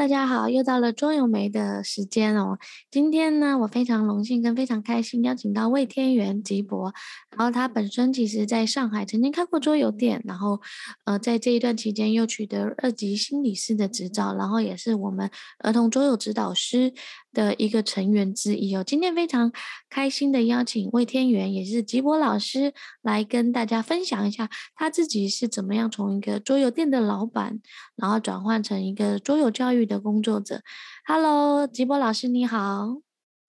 [0.00, 2.58] 大家好，又到了桌游梅的时间哦。
[2.90, 6.90] 今天呢，我非常荣幸跟非常开心邀请到魏天元吉博，
[7.36, 10.58] 然后他本身其实在上海曾经开过桌游店，然后
[11.04, 16.94] 呃，在这一段期间又取得二级心理师的执照，然后也是我们儿童桌游指导师
[17.32, 18.82] 的一个成员之一哦。
[18.84, 19.52] 今天非常
[19.88, 22.72] 开心的邀请魏天元，也是吉博老师
[23.02, 27.60] 来跟大家分享一下他自己是怎么样从一个桌游店的老板，
[27.96, 30.62] 然后转换成一个桌游教育的工作者
[31.06, 33.00] ，Hello，吉博老师你好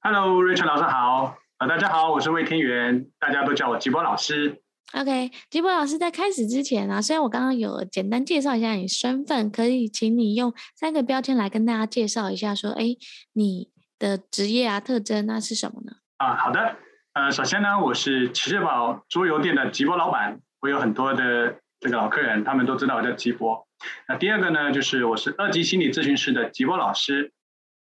[0.01, 4.61] ，Hello，Rachel 老师好，啊，大家好，我是魏天元，大家都叫我吉博老师。
[4.93, 12.97] OK，吉博老师在开始之前啊，虽然我刚刚有简单介绍一下你身份，可以请你用三个标签来跟大家介绍一下，说，哎，
[13.31, 15.93] 你的职业啊、特征那是什么呢？
[16.17, 16.75] 啊，好的，
[17.13, 23.65] 呃，首先呢，我是起士堡桌游店的吉博老板，我有很多的这个老客人，他们都知道我叫吉博。
[24.09, 27.31] 那第二个呢，就是我是二级心理咨询师的吉博老师，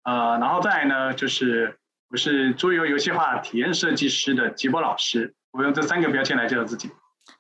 [0.05, 1.79] 呃，然后再来呢，就是
[2.09, 6.91] 我是桌游游戏化体验设计师的吉博老师，我用这三个标签来介绍自己。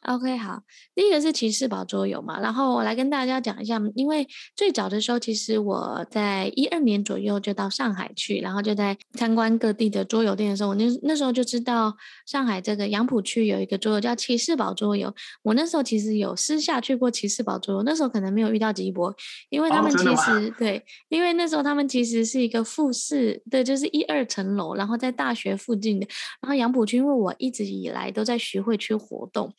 [0.07, 0.63] OK，好，
[0.95, 11.95] 第一个是骑士堡桌游嘛，然后我来跟大家讲一下，因为最早的时候，其实我在一二年左右就到上海去，然后就在参观各地的桌游店的时候，我那那时候就知道
[12.27, 19.15] 上海这个杨浦区有一个桌游叫骑士堡桌游，我那时候其实有私下去过骑士堡桌游，那时候可能没有遇到吉博，
[19.49, 26.07] 因为他们其实、哦、对，因为那时候他们其实是一个复式，对，就是一二层楼，然后在大学附近的，
[26.43, 29.53] 然后杨浦区，因为我一直以来都在徐汇区活动。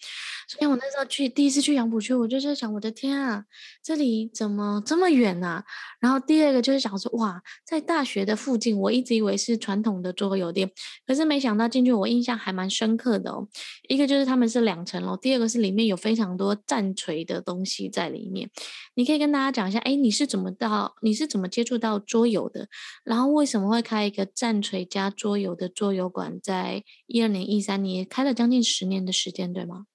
[0.47, 3.45] 所以我那时候去第一次去杨浦区，我就在想，我的天啊，
[3.83, 5.63] 这里怎么这么远呢、啊？
[5.99, 10.69] 然后第二个就是想说，哇，在大学的附近，我一直以为是传统的桌游店，
[11.07, 13.47] 可是没想到进去，我印象还蛮深刻的哦。
[13.88, 18.50] 一个就是他们是两层楼，第二个是里面有非常多战锤的东西在里面。
[18.94, 22.68] 你可以跟大家讲一下，哎，你是怎么到，你是怎么接触到桌游的？
[23.03, 26.39] 然后为什么会开一个战锤加桌游的桌游馆？
[26.41, 29.85] 在一二年、一三年开了将近十年的时间，对吗？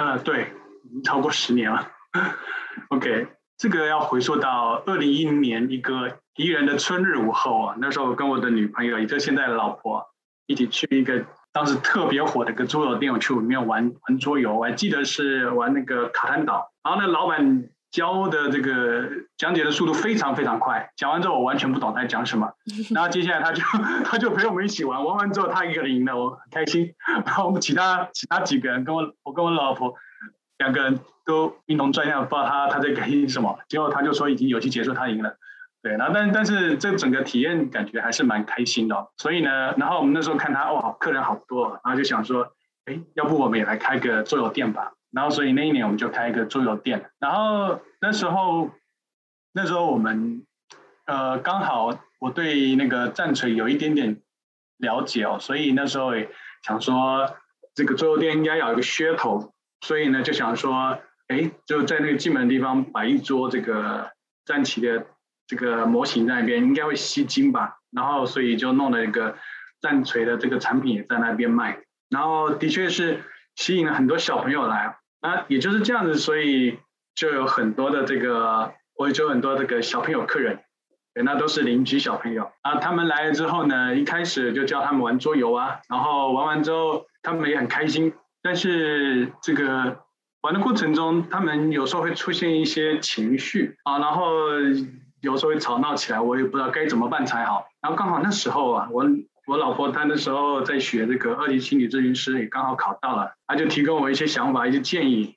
[0.00, 0.50] 呃，对，
[1.04, 1.86] 超过十年了。
[2.88, 3.26] OK，
[3.58, 10.06] 这个要回溯到二零一零年一个宜人的春日午后啊，那时候跟我的女朋友，也就是现在的老婆，
[10.46, 17.68] 一起去一个当时特别火的一个桌游店，我去里面玩玩桌游，我还记得是玩那个卡坦岛，然后那老板。
[17.90, 22.52] 教的这个讲解的速度非常非常快，讲完之后我完全不懂他在讲什么，
[22.94, 23.62] 然后接下来他就
[24.04, 26.94] 他就陪我们一起玩，玩完之后他一个人赢了，我很开心，
[27.26, 29.94] 然后我们其他其他几个人跟我我跟我老婆
[30.58, 35.36] 两个人都一同转向，不知道他他在开心什么，结果他就说已经游戏结束，他赢了，
[35.82, 42.52] 对，然后但但是这整个体验感觉还是蛮开心的，所以呢，然后我们那时候看他哇客人好多，然后就想说，
[42.84, 44.92] 哎，要不我们也来开个桌游店吧。
[45.12, 47.10] 然后，所以那一年我们就开一个桌游店。
[47.18, 48.70] 然后那时候，
[49.52, 50.46] 那时候我们
[51.04, 54.22] 呃刚好我对那个战锤有一点点
[54.76, 56.30] 了解哦，所以那时候也
[56.62, 57.36] 想说
[57.74, 64.12] 这个桌游店应该有一个噱头，所以呢就想说，哎，就在那个进门的地方摆一桌这个
[64.44, 65.06] 战旗的
[65.48, 67.78] 这个模型在那边，应该会吸睛吧。
[67.90, 69.36] 然后所以就弄了一个
[69.80, 71.80] 战锤的这个产品也在那边卖。
[72.08, 73.24] 然后的确是
[73.56, 74.99] 吸引了很多小朋友来。
[75.22, 76.78] 那也就是这样子，所以
[77.14, 80.60] 就有很多的这个，我也就很多这个小朋友客人，
[81.12, 82.76] 对，那都是邻居小朋友啊。
[82.76, 88.14] 他们来了之后呢，一开始就教他们玩桌游啊，然后玩完之后，他们也很开心。
[88.42, 89.98] 但是这个
[90.40, 94.48] 玩的过程中，他们有时候会出现一些情绪啊，然后
[95.20, 97.66] 有时候会吵闹起来，我也不知道该怎么办才好。
[97.82, 99.04] 然后刚好那时候啊，我。
[99.46, 105.36] 我老婆她那时候在学这个二级心理咨询师，也刚好考到了，她就提供我一些想法、一些建议。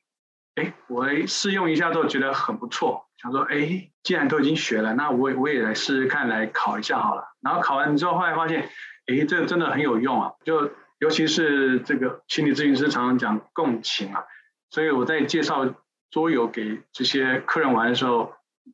[0.56, 7.24] 哎，我试用一下之后觉得很不错，想说，哎，既然都已经学了，那我我也来试试看，来考一下好了。
[7.42, 8.69] 然后考完之后，后来发现，
[9.08, 10.34] 哎，这个真的很有用啊！
[10.46, 10.69] 就
[11.00, 14.25] 尤其是这个心理咨询师常常讲共情啊，
[14.69, 15.74] 所以我在介绍
[16.12, 18.33] 桌游给这些客人玩的时候，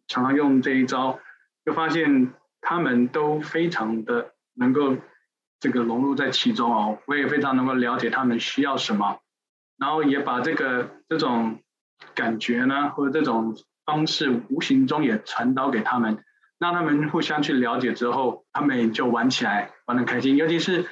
[0.09, 1.17] 常常用这一招，
[1.63, 4.97] 就发现他们都非常的能够。
[5.59, 9.19] 这个融入在其中哦，我也非常能够了解他们需要什么，
[9.77, 11.59] 然后也把这个这种
[12.15, 16.23] 感觉呢，或者这种方式，无形中也传导给他们，
[16.59, 20.37] 让他们互相去了解之后，他们就玩起来玩的开心。
[20.37, 20.85] 尤其是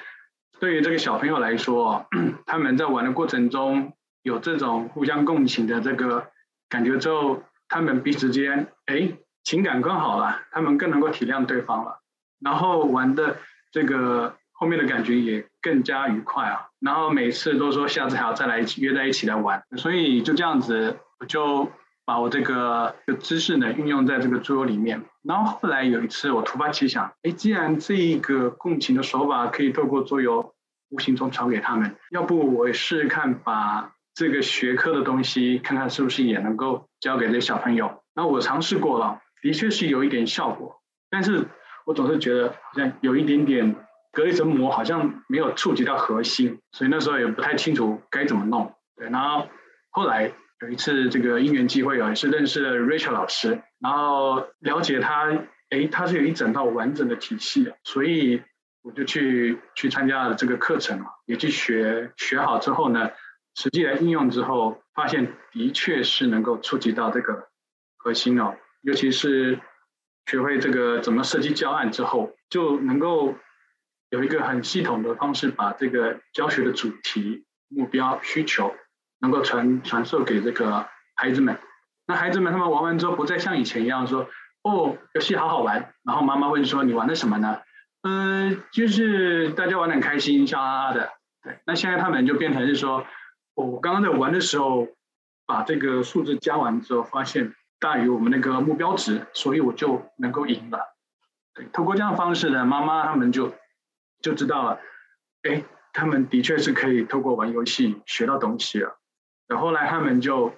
[0.60, 2.06] 对于这个小朋友来说，
[2.44, 6.30] 他们在玩的过程中有这种互相共情的这个
[6.68, 9.14] 感觉之后，他们彼此间哎
[9.44, 12.00] 情感更好了，他们更能够体谅对方了，
[12.40, 13.38] 然后玩的
[13.72, 14.36] 这个。
[14.58, 21.70] 后面的感觉也更加愉快啊，然后每次都说下次还要再来一起约在一起来玩，所以就这样子，我就
[22.04, 25.04] 把我这个的知识呢运用在这个桌游里面。
[25.22, 30.52] 然后后来有一次我突发奇想，哎，既然这一个共情的手法可以透过桌游
[30.88, 38.02] 无形中传给他们，要不我试试看把这个学科的东西，看看是不是也能够教给这小朋友。
[38.14, 41.46] 然后我尝试过了，的确是有一点效果，但是
[41.86, 43.76] 我总是觉得好像有一点点
[44.12, 48.74] 隔一层膜，好像没有触及到核心，所以那时候也不太清楚该怎么弄。
[48.96, 49.48] 对，然后
[49.90, 50.32] 后来。
[50.60, 55.30] 有一次，这个因缘机会啊，也是认识了 Rachel 老师，然后了解他，
[55.70, 58.42] 哎，他是有一整套完整的体系的，所以
[58.82, 63.08] 我就去去参加了这个课程，也去学学好之后呢，
[63.54, 67.46] 实际来应用之后，发现的确是能够触及到这个
[67.96, 69.60] 核心哦，尤其是
[70.26, 73.36] 学会这个怎么设计教案之后，就能够
[74.10, 78.74] 有一个很系统的方式，把这个教学的主题、目标、需求。
[79.20, 81.58] 能够传传授给这个孩子们，
[82.06, 84.28] 那孩子们他们玩完之后，不再像以前一样说
[84.62, 87.58] ：“哦，游戏好好玩。”然后妈妈问说：“你玩的什么呢？”
[88.02, 91.10] 嗯、呃，就是大家玩的很开心，笑哈哈的。
[91.42, 93.04] 对，那现在他们就变成是说：“、
[93.56, 94.86] 我刚刚在玩的时候，
[95.46, 100.94] 把这个数字加完之后，发现大于我们那个目标值，所以我就能够赢了。”
[101.54, 103.52] 对，透过这样的方式呢，妈妈他们就
[104.20, 104.80] 就知道了，
[105.42, 105.62] 哎，
[105.92, 108.98] 他们的确是可以透过玩游戏学到东西了。
[109.46, 110.52] 然后来他们就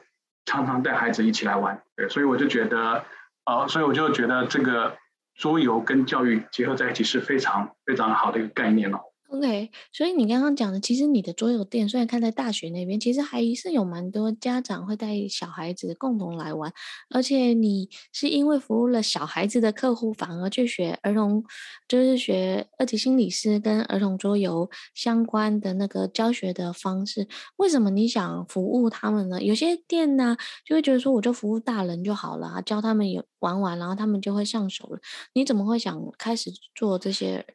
[0.44, 3.04] 常常带孩子一起来玩，对，所以我就觉得，
[3.44, 4.96] 呃，所以我就觉得这个
[5.34, 8.98] 桌游跟教育结合在一起是非常非常好的一个概念哦。
[9.32, 16.72] OK，所以你刚刚讲的，其实你的桌游店虽然开在大学那边，其实还是有蛮多家长会带小孩子共同来玩，
[17.10, 21.44] 而且你是因为服务了小孩子的客户，反而去学儿童，
[21.86, 27.28] 就是学二级心理师跟儿童桌游相关的那个教学的方式。
[27.56, 29.40] 为什么你想服务他们呢？
[29.40, 30.36] 有些店呢
[30.66, 34.98] 就会觉得说，我就服务大人就好了，教他们有玩玩，然后他们就会上手了。
[35.34, 37.46] 你怎么会想开始做这些？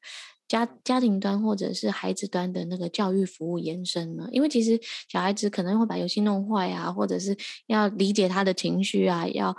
[0.47, 4.27] 家家庭端或者是孩子端的那个教育服务延伸呢？
[4.31, 7.35] 因为其实小孩子可能会把游戏弄坏啊，或者是
[7.67, 9.55] 要理解他的情绪啊，要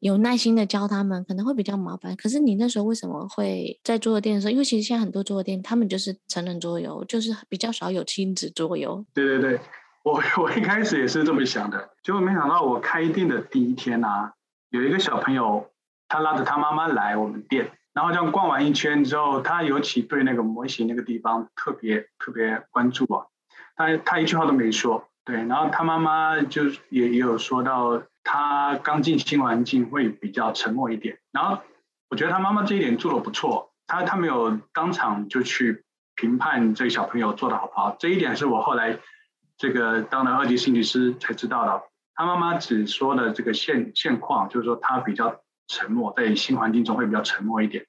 [0.00, 2.14] 有耐心的教他们，可能会比较麻烦。
[2.16, 4.50] 可是你那时候为什么会在桌游店的时候？
[4.50, 9.04] 因为其实现在很多桌游店他们就是成人桌游，就是比较少有亲子桌游。
[9.14, 9.60] 对对对，
[10.04, 14.34] 我 我一开始也是这么想的，结果没想到我开店的第一天啊，
[14.68, 15.70] 有一个小朋友
[16.06, 17.72] 他拉着他妈妈来我们店。
[17.98, 23.26] 然后这样逛完一圈之后，他尤其对那个模型那个地方特别特别关注啊。
[23.74, 25.34] 他他一句话都没说，对。
[25.46, 31.18] 然后他妈妈就也也有说到，他刚进新环境会比较沉默一点。
[31.32, 31.58] 然后
[32.08, 35.82] 我觉得他妈妈这一点做的不错，他他没有当场就去
[36.14, 37.96] 评判这个小朋友做的好不好。
[37.98, 38.96] 这一点是我后来
[39.56, 41.82] 这个当了二级心理师才知道的。
[42.14, 45.40] 他妈妈只说了这个现现况，就是说他比较。
[45.68, 47.86] 沉默，在新环境中会比较沉默一点，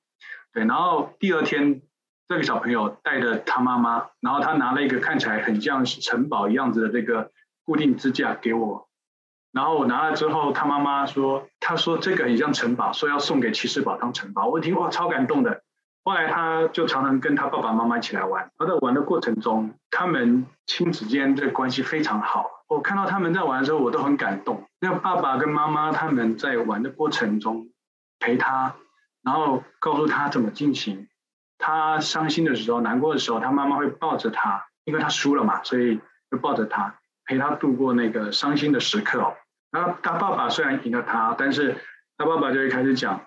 [0.54, 0.66] 对。
[0.66, 1.82] 然后第二天，
[2.28, 7.32] 这个小朋友带着他妈妈，然后他拿了一个看起来很像是城堡一样子的这个
[7.66, 8.88] 固定支架给我，
[9.52, 15.64] 然后我拿了之后，他妈妈说：“他说这个很像城堡，说要送给骑士堡当城堡。”我一听哇，超感动的。
[16.10, 22.50] 后来他就常常跟他爸爸妈妈一起来玩，而在玩的过程中，他们亲子间的关系非常好。
[22.68, 24.68] 我看到他们在玩的时候，我都很感动。
[24.80, 27.70] 那爸爸跟妈妈他们在玩的过程中
[28.20, 28.74] 陪他，
[29.22, 31.08] 然后告诉他怎么进行。
[31.60, 36.96] 他伤心的时候、难过的时候，他妈妈会抱着他，因为他输了嘛，所以就抱着他，
[37.26, 39.36] 陪他度过那个伤心的时刻。
[39.70, 41.78] 然后他爸爸虽然赢了他，但是
[42.18, 43.22] 他爸爸就会开始讲。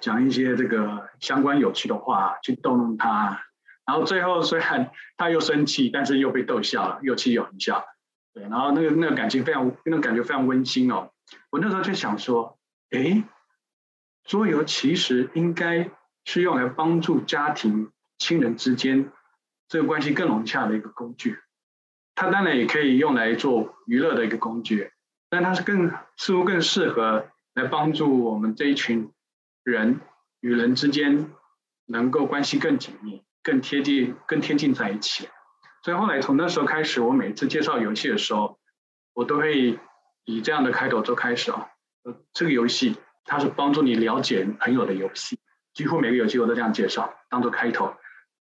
[0.00, 3.44] 讲一些这个相关有趣的话去逗弄他，
[3.86, 7.84] 然后最后虽然他又生气，但是又被逗笑了，又气又很笑，
[8.32, 11.10] 对，然后那个那个感情非常，那个感觉非常温馨哦。
[11.50, 12.58] 我那时候就想说，
[12.90, 13.22] 哎，
[14.24, 15.90] 桌游其实应该
[16.24, 19.10] 是用来帮助家庭亲人之间
[19.68, 21.38] 这个关系更融洽的一个工具，
[22.14, 24.90] 它当然也可以用来做娱乐的一个工具，
[25.28, 29.12] 但它是更似乎更适合来帮助我们这一群。
[29.64, 30.00] 人
[30.40, 31.30] 与人之间
[31.86, 35.28] 能够关系更紧密、更贴近、更贴近在一起。
[35.84, 38.58] 所以后来从那时候开始，我每次介绍游戏的时候，
[39.14, 39.78] 我都会
[40.24, 41.68] 以这样的开头做开始啊。
[42.32, 45.38] 这个游戏它是帮助你了解朋友的游戏，
[45.74, 47.94] 几乎每个游戏我都这样介绍，当做开头。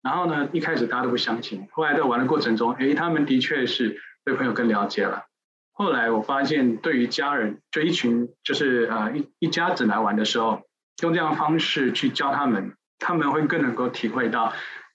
[0.03, 5.25] 然后呢，一开始大家都不相信，后来在玩的过程中，诶，他们的确是对朋友更了解了。
[5.73, 10.68] 后来我发现，对于家人，就一群就是呃一一家子来玩的时候。
[11.03, 14.53] 用这样的方式去教他们，他们会更能够体会到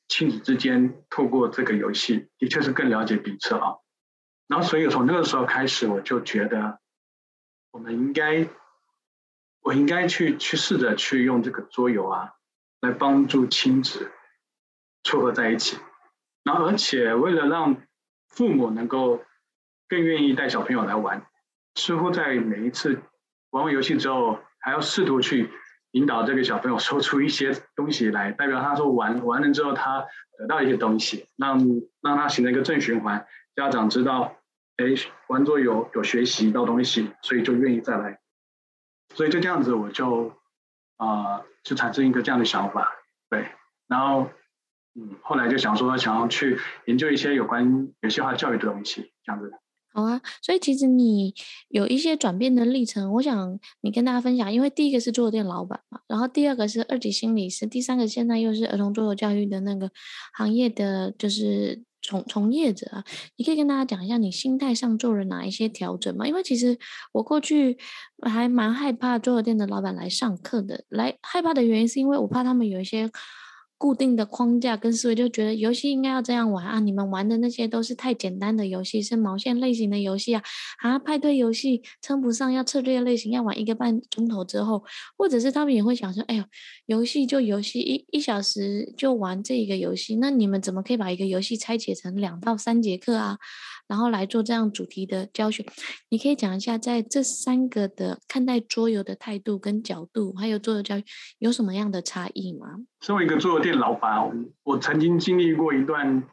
[0.07, 3.75] 亲子之间透过这个游戏，的确是更了解彼此啊。
[4.47, 6.79] 然后，所以从那个时候开始，我就觉得
[7.71, 8.47] 我们应该，
[9.61, 12.33] 我应该去去试着去用这个桌游啊，
[12.81, 14.11] 来帮助亲子
[15.03, 15.77] 撮合在一起。
[16.43, 17.77] 然后，而且为了让
[18.27, 19.23] 父母能够
[19.87, 21.25] 更愿意带小朋友来玩，
[21.75, 23.01] 似乎在每一次
[23.51, 25.49] 玩完游戏之后，还要试图去
[25.93, 30.05] 引导这个小朋友说出一些东西来，代表他说玩完了之后他
[30.37, 31.57] 得到一些东西，让
[32.01, 33.25] 让他形成一个正循环。
[33.55, 34.35] 家长知道，
[34.77, 34.85] 哎，
[35.27, 38.19] 玩桌游有学习到东西，所以就愿意再来。
[39.15, 40.37] 所以就这样子，我就
[40.97, 42.91] 啊、就产生一个这样的想法，
[43.29, 43.47] 对，
[43.87, 44.29] 然后。
[44.95, 49.51] 嗯，后来就想说，想要去研究一些有关游戏化教育的东西，这样子。
[49.93, 51.35] 好啊，所以其实你
[51.69, 54.51] 有一些转变的历程，我想你跟大家分享。
[54.51, 59.91] 因为第一个是桌游店老板嘛，然后第二个是二级心理师，第三个现在又是儿童桌游教育的那个
[60.33, 63.03] 行业的就是从从业者啊。
[63.37, 66.27] 你可以跟大家讲一下你心态上做了哪一些调整吗？
[66.27, 66.79] 因为其实
[67.11, 67.77] 我过去
[68.23, 73.11] 还蛮害怕桌游店的老板来上课的，来害怕的原因是因为我怕他们有一些。
[73.83, 76.79] 固定的框架跟思维，就觉得游戏应该要这样玩啊！
[76.79, 80.41] 你们玩的那些都是太简单的游戏，是毛线类型的游戏啊！
[80.79, 84.85] 啊，派对游戏称不上，要策略类型，要玩一个半钟头之后，
[85.17, 86.45] 或者是他们也会想说：“哎呦，
[86.85, 93.37] 游戏就游戏，一一小时就玩这一个游戏，那你们怎么可以把一个游戏拆解成两到三节课啊？”
[93.87, 95.65] 然后来做这样主题的教学，
[96.09, 101.03] 你可以讲一下，在这三个的看待桌游的态度跟角度，还有桌游教育
[101.37, 102.67] 有什么样的差异吗？
[103.01, 106.23] 身为一个桌游店老板，我曾经经历过一段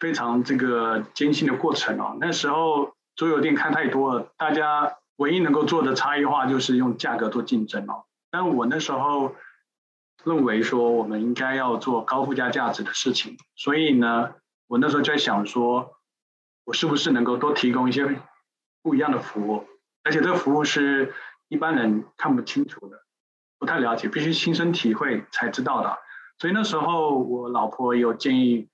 [0.00, 2.16] 非常这个艰辛的过程哦。
[2.18, 8.06] 那时候桌游店看太多了，大家唯一能够做的差异化就是用价格做竞争哦。
[8.30, 9.32] 但我那时候
[10.24, 14.30] 认为说，我们应该要做高附加价值的事情，所以呢，
[14.66, 15.92] 我那时候就在想说。
[16.66, 18.20] 我是不是能够多提供一些
[18.82, 19.64] 不一样的服务？
[20.02, 21.14] 而且这个服务是
[21.48, 23.04] 一般人看不清楚的，
[23.56, 25.96] 不太了解，必须亲身体会才知道的。
[26.38, 28.68] 所以那时候我老婆有建议，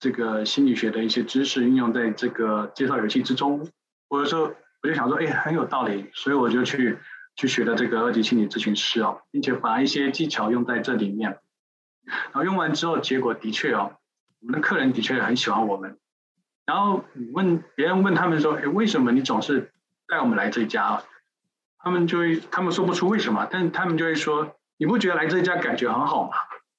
[0.00, 3.68] 这个心理学的一些知识运用在这个介绍游戏之中。
[4.08, 4.42] 我有时候
[4.82, 6.98] 我就想说，哎，很有道理，所以我就去
[7.36, 11.38] 去学了这个二级心理咨询师哦，并且把一些技巧用在这里面。
[12.06, 13.96] 然后用完之后，结果的确哦，
[14.40, 15.98] 我们的客人的确很喜欢我们。
[16.66, 19.72] 然后你问别人问他们说：“哎，为什么你总是
[20.08, 21.00] 带我们来这家？”
[21.78, 26.30] 他们就会他们说不出为什么，但他们就会说：“你不觉得来这家感觉很好吗？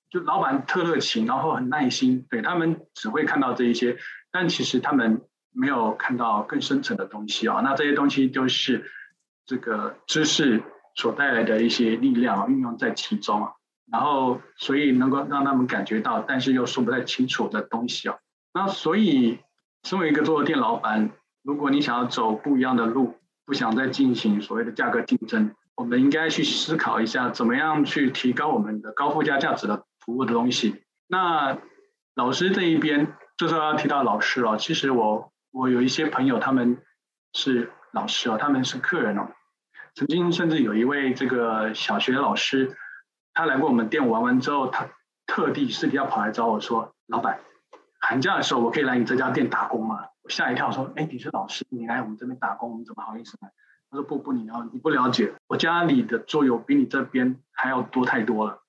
[0.09, 2.25] 就老板特热情，然后很耐心。
[2.29, 3.97] 对，他们只会看到这一些，
[4.29, 5.21] 但其实他们
[5.53, 7.61] 没有看到更深层的东西啊。
[7.63, 8.91] 那这些东西就是
[9.45, 10.61] 这个知识
[10.95, 13.53] 所带来的一些力量运用在其中啊。
[13.89, 18.17] 然后所以能够让他们感觉到，但是又说不太清楚的东西啊。
[18.53, 19.39] 那所以。
[19.87, 21.11] 身为一个做店老板，
[21.43, 23.15] 如果你想要走不一样的路，
[23.45, 30.83] 不想再进行所谓的价格竞争，我们应该去思考一下，怎么样去提高我们的高附加价值的服务的东西。
[31.07, 31.57] 那
[32.15, 34.57] 老师这一边，就是要提到老师了。
[34.57, 36.79] 其实我我有一些朋友，他们
[37.31, 39.29] 是老师哦，他们是客人哦。
[39.95, 42.75] 曾经甚至有一位这个小学老师，
[43.33, 44.89] 他来过我们店玩完之后，他
[45.25, 47.39] 特地私底下跑来找我说：“老板。”
[47.99, 50.05] 寒假的时候，我可以来你这家店打工吗？
[50.21, 53.51] 我吓一跳，说：“哎，你是老师，你来我们这边打工，我们怎么好意思来？”
[53.89, 58.61] 他说：“不不，你要你不了解，我家里的桌游比你这边还要多太多了。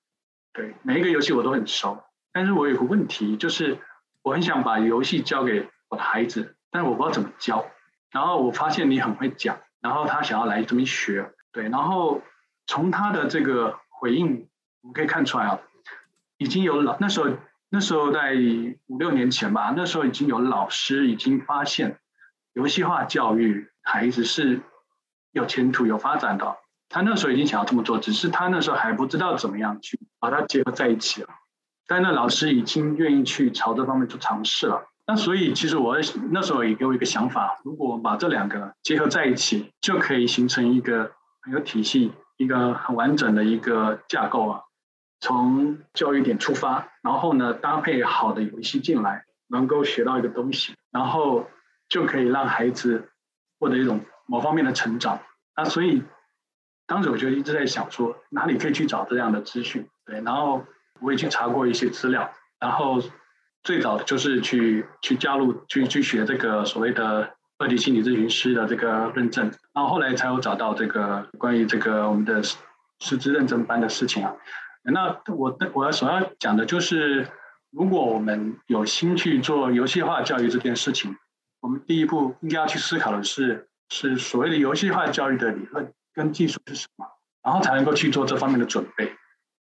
[0.53, 3.77] 对，每一个游戏我都很熟，但是我有个问题，就是
[4.23, 7.65] 我很想把游戏教给我的孩子，但是我不知道怎么教。
[8.11, 12.21] 然后我发现你很会讲，然后他想要来这边学，对，然后
[12.65, 14.47] 从他的这个回应，
[14.81, 15.59] 我们可以看出来啊，
[16.37, 17.29] 已经有老那时候。”
[17.71, 18.33] 那时候在
[18.87, 21.99] 五六年前吧，那时候已经有老师已经发现，
[22.53, 24.61] 游戏化教育孩子是
[25.31, 26.57] 有前途、有发展的。
[26.89, 31.29] 他那时候已经想要这么做，只是他那时候还不知道怎么样去把它结合在一起了。
[31.87, 34.87] 但那老师已经愿意去朝这方面去尝试了。
[35.05, 35.95] 那所以其实我
[36.31, 41.11] 那时候也给我一个想法：如果我们把这两个结合在一起，就可以形成一个
[41.41, 44.61] 很有体系、一个很完整的一个架构啊。
[45.19, 51.49] 从教育点出发，然后呢，搭配好的游戏进来，能够学到一个东西，然后
[51.89, 53.09] 就可以让孩子
[53.59, 55.19] 获得一种某方面的成长。
[55.55, 56.03] 那所以
[56.87, 59.87] 当时我就一直在想说，哪里可以去找这样的资讯？
[60.05, 60.63] 对，然后
[61.01, 63.01] 我也去查过一些资料，然后
[63.61, 74.33] 最早就是去去加入去去学这个所谓的二级心理咨询师的这个认证，然后后来才有找到这个关于这个我们的师资认证班的事情啊。
[74.83, 77.27] 那我的我所要讲的就是，
[77.69, 81.15] 如果我们有心去做游戏化教育这件事情，
[81.59, 87.05] 我们第一步应该要去思考的是，是所谓的游戏化教育的理论跟技术是什么，
[87.43, 89.13] 然后才能够去做这方面的准备。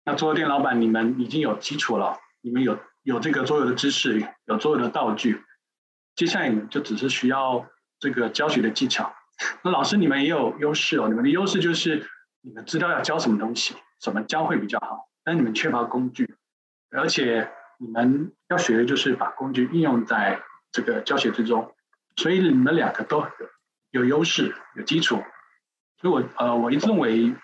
[0.04, 5.42] 那桌游店老板，你们已经有基础了，你们有有这个桌游的知识，有桌游的道具，
[6.14, 7.66] 接下来你们就只是需要
[7.99, 9.12] 这个教学的技巧。
[9.64, 12.08] 那老师你们也有优势哦，你们的优势就是
[12.42, 16.36] 你们知道要教什么东西，怎么教会比较好，但你们缺乏工具，
[16.90, 21.74] 而且你们要学的就是把工具应用在这个教学之中，
[22.16, 23.24] 所以你们两个都
[23.90, 25.22] 有优势，有基础。
[26.00, 27.34] 所以我呃，我一直认为，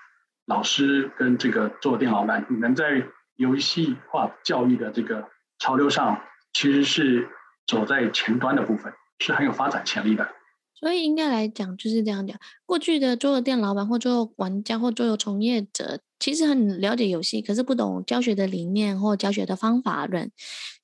[0.44, 3.06] 老师跟这个做店老板，你们在
[3.36, 6.20] 游戏化教育的这个潮流上，
[6.52, 7.28] 其实是
[7.66, 10.28] 走在前端的部分，是很有发展潜力的。
[10.74, 20.30] 所以应该来讲就是这样讲，过去的桌游店老板或桌游玩家或桌游从业者，其实很了解游戏，可是不懂教学的理念或教学的方法论。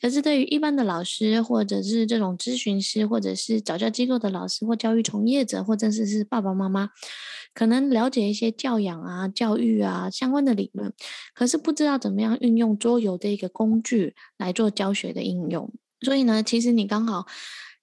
[0.00, 6.90] 可是对于一般的老师，或者是这种咨询师，或者是早教机构的老师或教育从业者，或者是是爸爸妈妈，
[7.54, 10.92] 可能了解一些教养啊、教育啊相关的理论，
[11.32, 15.72] 可是不知道怎么样运用桌游的一个工具来做教学的应用。
[16.00, 17.26] 所以呢，其实你刚好。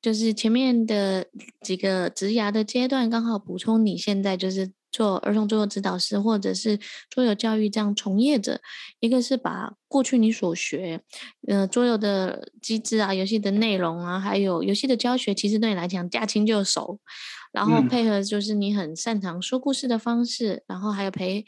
[0.01, 1.25] 就是前面的
[1.61, 8.61] 几个职涯的阶段，刚好补充你现在就是做儿童桌游指导师，或者是桌游教育这样从业者。
[9.01, 11.01] 一个是把过去你所学，
[11.47, 16.99] 呃，桌游的机制啊、游戏的内容啊，还有游戏的教学，其实对你来讲驾轻就熟。
[17.51, 21.45] 然后配合就是你很擅长说故事的方式，然后还有陪。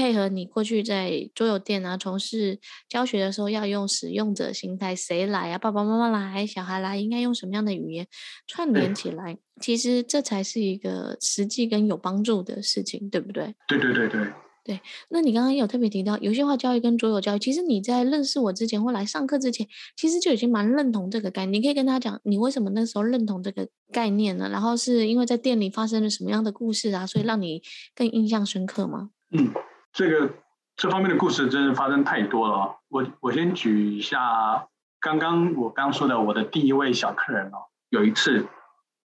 [0.00, 5.58] 配合你过去在桌游店啊从事教学的时候，要用使用者心态，谁来啊？
[5.58, 8.06] 爸爸妈妈来，小孩来，应该用什么样的语言
[8.46, 9.36] 串联起来？
[9.60, 13.54] 其实这才是一个实际跟有帮助的事情，对不对？
[13.68, 14.26] 对对对对
[14.64, 14.80] 对。
[15.10, 21.60] 那你刚刚有特别提到游戏化教育跟桌游教育，其实你在认识我之前或来上课之前，其实就已经蛮认同这个概念。
[21.60, 24.48] 你可以跟他讲，你为什么那时候认同这个概念呢？
[24.48, 27.62] 然后是因为在店里发生了什么样的故事啊，所以让你
[27.94, 29.10] 更印象深刻吗？
[29.36, 29.52] 嗯。
[29.92, 30.30] 这个
[30.76, 32.78] 这方面的故事真是发生太多了。
[32.88, 34.68] 我我先举一下，
[35.00, 38.46] 刚刚我刚说的我的第一位小客人哦，有一次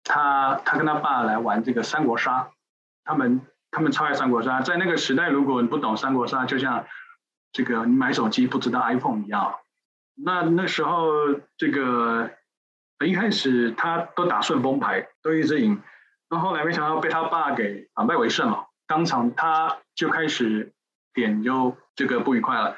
[0.03, 2.49] 他他跟他爸来玩这个三国杀，
[3.03, 4.61] 他们他们超爱三国杀。
[4.61, 6.85] 在那个时代，如果你不懂三国杀，就像
[7.51, 9.55] 这个你买手机不知道 iPhone 一样。
[10.15, 11.09] 那那时候
[11.57, 12.31] 这个
[13.05, 15.81] 一开始他都打顺风牌，都一直赢，
[16.29, 18.67] 那后来没想到被他爸给反败为胜了。
[18.91, 20.73] 当场他就开始
[21.13, 22.75] 点就这个不愉快了，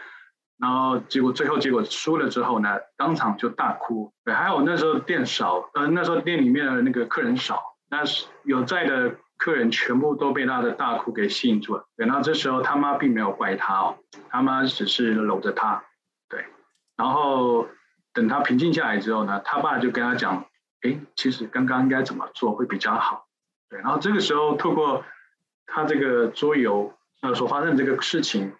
[0.60, 4.14] 然后结果最后结果输了之后呢，当场就大哭。
[4.24, 11.88] 对，还有那时候店少，呃，那时候店里面的那个客人少，但是有在的客人全部都被他的大哭给吸引住了。
[11.98, 13.98] 对，然后这时候他妈并没有怪他哦，
[14.30, 15.84] 他妈只是搂着他，
[16.30, 16.46] 对，
[16.96, 17.68] 然后
[18.14, 20.46] 等他平静下来之后呢，他爸就跟他讲，
[20.84, 23.26] 哎，其实刚刚应该怎么做会比较好。
[23.68, 25.04] 对，然后这个时候透过。
[25.66, 28.54] 他这个桌游呃所发生的这个事情，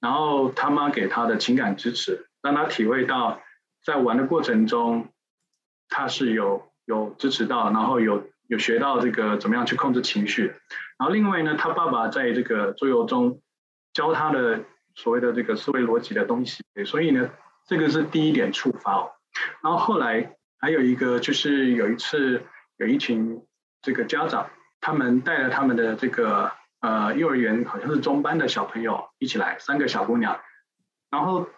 [0.00, 3.40] 然后他妈给他的情感支持，让他体会到
[3.84, 5.08] 在玩的过程中，
[5.88, 10.54] 他是有有支持到，然后有有学到这个怎么样去控制情绪。
[10.98, 13.40] 然后另外呢，他爸爸在这个桌游中
[13.92, 17.30] 教他的所谓的这个思维逻辑的东西，所以呢，
[17.66, 19.10] 这个是第一点触发。
[19.62, 22.42] 然后后来还有一个就是有一次
[22.76, 23.42] 有一群
[23.82, 24.50] 这个家长。
[24.80, 30.40] 他们带着他们的这个呃幼儿园好像是中班的小朋友一起来，三个小姑娘，
[31.10, 31.48] 然后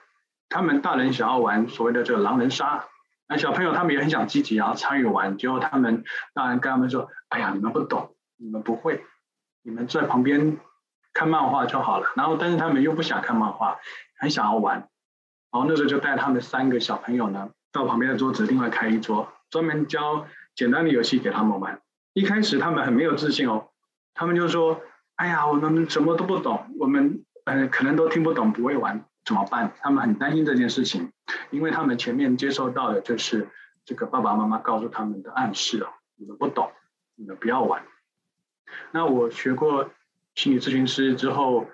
[0.48, 2.87] 他们大人想要玩所谓的这个狼人杀，
[3.28, 6.04] 那小朋友他们也很想积极，然后参与玩，结果他们
[6.35, 9.04] 大人跟他们说：“哎呀，你们不懂，你们不会，
[9.62, 10.58] 你们在旁边
[11.14, 13.78] 看漫画就好了。”然后但是他们又不想看漫画，
[14.18, 14.88] 很想要玩，
[15.50, 21.80] 然后那时候就带他们三个小朋友呢到旁边的桌子，另外开一桌，专门教简单的游戏给他们玩。
[22.14, 23.68] 一开始他们很没有自信哦，
[24.14, 24.83] 他们就说
[25.16, 31.11] ：“哎呀，我们什么都不懂，我们呃可能都听不懂，不会玩，怎么办？”他们很担心这件事情，
[31.51, 33.48] 因为他们前面接收到的就是
[33.85, 36.70] 这个爸爸妈妈告诉他们的暗示哦，你们不懂，
[37.14, 37.83] 你们不要玩。
[38.90, 39.90] 那我学过
[40.35, 41.66] 心理咨询师之后，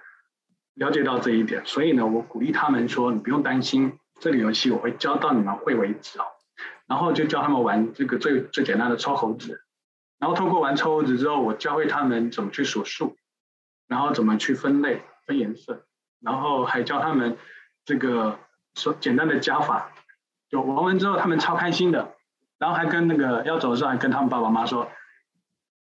[0.74, 6.24] 了解到这一点，所以呢，我鼓励他们说：“你不用担心，这个游戏我会教到你们会为止哦。”
[6.86, 9.62] 然后就教他们玩这个最最简单的抽猴子。
[10.18, 13.16] 然后通过玩抽猴子之后，我教会他们怎么去数数，
[13.86, 15.84] 然后怎么去分类、分颜色，
[16.20, 17.36] 然后还教他们
[17.84, 18.38] 这个
[18.74, 19.92] 说简单的加法。
[20.50, 22.14] 就玩完之后，他们超开心的，
[22.58, 24.90] 然后还跟那个要走的时候，还跟他们爸爸妈妈说：“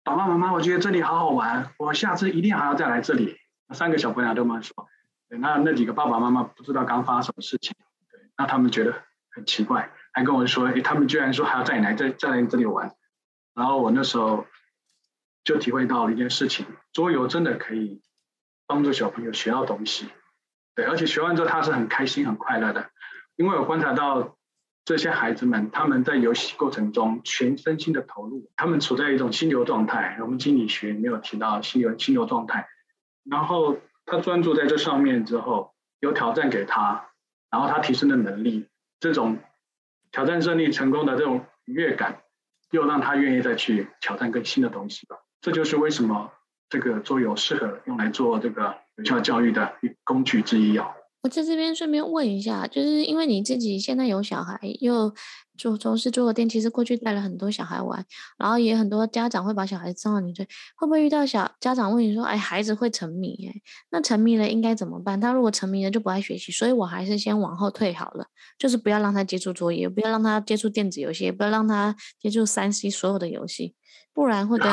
[0.05, 3.37] 爸爸妈妈，我觉得这里好好玩，我下次一定还要再来这里。”
[3.75, 4.89] 三个小朋友都这么说。
[5.29, 7.75] 那那几个爸爸妈妈不知道刚发生什么事情，
[8.11, 8.95] 对，那他们觉得
[9.33, 12.95] 很奇怪，还跟我说：“哎，他们居然说还要再来，再再来这里玩。”
[13.55, 14.47] 然后我那时候
[15.45, 18.01] 就体会到了一件事情：桌游真的可以
[18.67, 20.09] 帮助小朋友学到东西。
[20.75, 22.91] 对，而且学完之后他是很开心、很快乐的，
[23.37, 24.37] 因为我观察到
[24.85, 30.19] 这些孩子们他们在游戏过程中全身心的投入，他们处在一种心流状态。
[30.23, 32.69] 我们心理学没有提到心流心流状态，
[33.25, 37.11] 然后他专注在这上面之后，有挑战给他，
[37.51, 39.39] 然后他提升的能力，这种
[40.11, 42.23] 挑战胜利成功的这种愉悦感，
[42.73, 45.17] 又让他愿意再去挑战更新的东西吧。
[45.41, 46.33] 这就是为什么
[46.69, 50.93] 这个桌游适合用来做这个有效教育的工具之一哦。
[51.23, 55.15] 我在这边顺便问一下，就是因为你自己现在有小孩，又
[55.57, 58.05] 做从事桌游店，其实过去带了很多小孩玩，
[58.37, 60.43] 然后也很多家长会把小孩子送到你这，
[60.75, 63.55] 会不会遇到小家长问你说：“哎，孩子会沉迷，哎，
[63.93, 65.21] 那沉迷了应该怎么办？
[65.21, 68.27] 他如果沉迷了就不爱学习，所以我还是先往后退好了，
[68.59, 73.77] 就是不要让他接触作业，不要让他接触电子游戏，也不要让他接触三 C 所有的游戏，
[74.13, 74.69] 不然会跟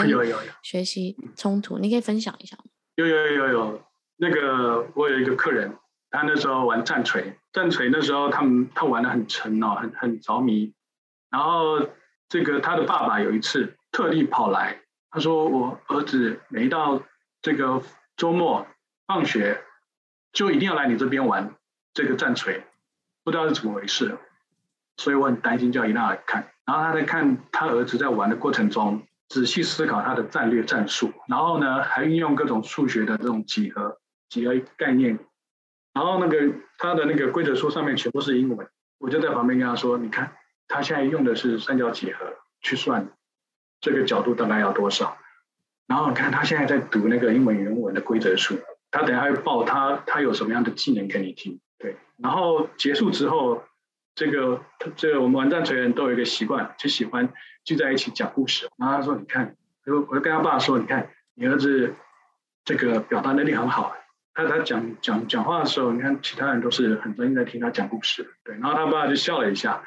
[0.64, 1.78] 学习冲突。
[1.78, 2.64] 你可以分享一下吗？
[2.96, 3.82] 有有有有有，
[4.18, 5.72] 那个我有一个客人。
[6.12, 10.74] 他那时候玩战锤，战锤那时候他们他玩的很沉哦，很很着迷。
[11.30, 11.80] 然后
[12.28, 17.04] 这个他的爸爸有一次特地跑来，他说：“我儿子每到
[17.42, 17.82] 这个
[18.18, 18.66] 周末
[19.06, 19.64] 放学，
[20.34, 21.54] 就一定要来你这边玩
[21.94, 22.64] 这个战锤，
[23.24, 24.18] 不知道是怎么回事。”
[24.98, 26.52] 所以我很担心，就要一定要来看。
[26.66, 35.20] 然后他在看他儿子在玩的过程中，仔细思考他的战略战术，然后呢还运用各种数学的这种几何几何概念。
[35.94, 38.68] 然后那个他的那个规则书上面全部是英文，
[39.00, 40.34] 我就在旁边跟他说：“你看，
[40.68, 43.10] 他现在用的是三角几何去算
[43.82, 45.18] 这个角度大概要多少。”
[45.88, 48.60] 然后你看他现在在读那个英文原文的规则书，
[48.92, 51.60] 他等下会报他他有什么样的技能给你听。
[51.80, 53.64] 对，然后结束之后，
[54.14, 54.62] 这个
[54.96, 58.70] 这个我们玩战锤的人都有一个习惯，就喜欢聚在一起讲故事。
[58.78, 59.56] 然后他说：“你看，
[59.88, 61.96] 我我就跟他爸说，你看你儿子
[62.64, 63.96] 这个表达能力很好。”
[64.48, 68.56] 他他讲讲讲话的时候，你看其他人都是很专心在听他讲故事，对。
[68.56, 69.84] 然后他爸就笑了一下，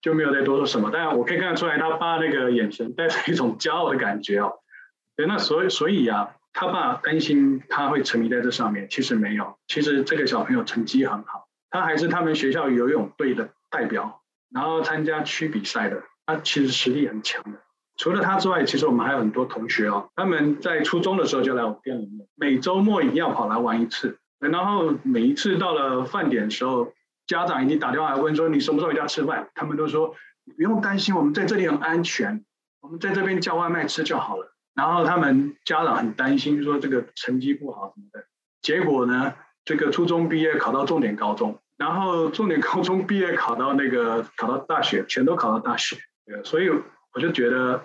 [0.00, 0.90] 就没有再多说什么。
[0.92, 4.60] 但我可以看得出来，他爸那个眼神带着一种骄傲的感觉哦。
[5.14, 9.58] 对，那所以所以啊，他爸担心他会沉迷在这上面，其实没有。
[9.66, 17.60] 其实这个小朋友成绩很好，他还是他们学校游泳队的代表，然后参加区比赛的，他其实实力很强的。
[18.02, 20.10] 除了他之外，其实我们还有很多同学哦。
[20.16, 24.18] 他们在初中的时候就来我店里面，每周末一定要跑来玩一次。
[24.40, 26.92] 然后每一次到了饭点的时候，
[27.28, 32.44] 家长已经打电话来问说：“你什么时候回家吃饭？”他们都说：“你不用担心，我们在这里很安全，
[32.80, 38.24] 我们在这边叫外卖吃就好了。”然后他们家长很担心，说这个成绩不好什么的。
[38.62, 39.34] 结果呢，
[39.64, 45.98] 这个初中毕业考到重点高中，然后重点高中毕业考到那个考到大学，全都考到大学。
[46.42, 46.68] 所以。
[47.14, 47.84] 我就觉得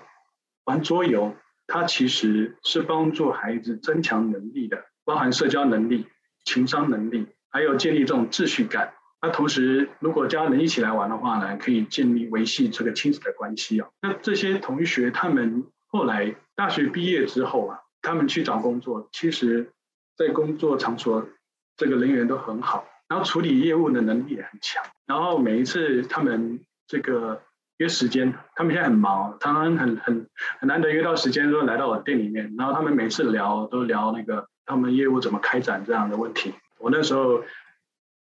[0.67, 1.33] 玩桌游，
[1.65, 6.07] 它其实是帮助孩子增强能力的，包含社交能力、
[6.43, 8.93] 情商能力，还有建立这种秩序感。
[9.21, 13.87] 那同时，如果家人一起来玩的话呢，可以建立维系这个亲子的关系啊。
[14.01, 19.71] 那这些同学他们后来大学毕业之后啊，他们去找工作，其实
[20.17, 21.29] 在工作场所
[21.77, 24.83] 这个人员都很好，然后处理业务的能力也很强。
[25.05, 27.41] 然后每一次他们这个。
[27.77, 30.27] 约时间，他们现在很忙，他们很很
[30.59, 32.55] 很难得约到时间，说来到我店里面。
[32.57, 36.53] 然后他们每次聊都聊那个他们业务怎么开展这样的问题。
[36.79, 37.43] 我那时候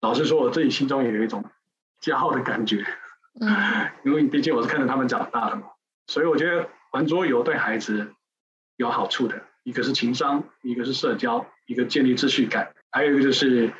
[0.00, 1.44] 老实说，我自己心中也有一种
[2.02, 2.84] 骄傲的感觉，
[3.40, 3.48] 嗯，
[4.04, 5.62] 因为毕竟我是看着他们长大的嘛。
[6.06, 8.12] 所以我觉得玩桌游对孩子
[8.76, 13.72] 有好处的，一个是情商，一个是社交，一个建立秩序感，还有一个就是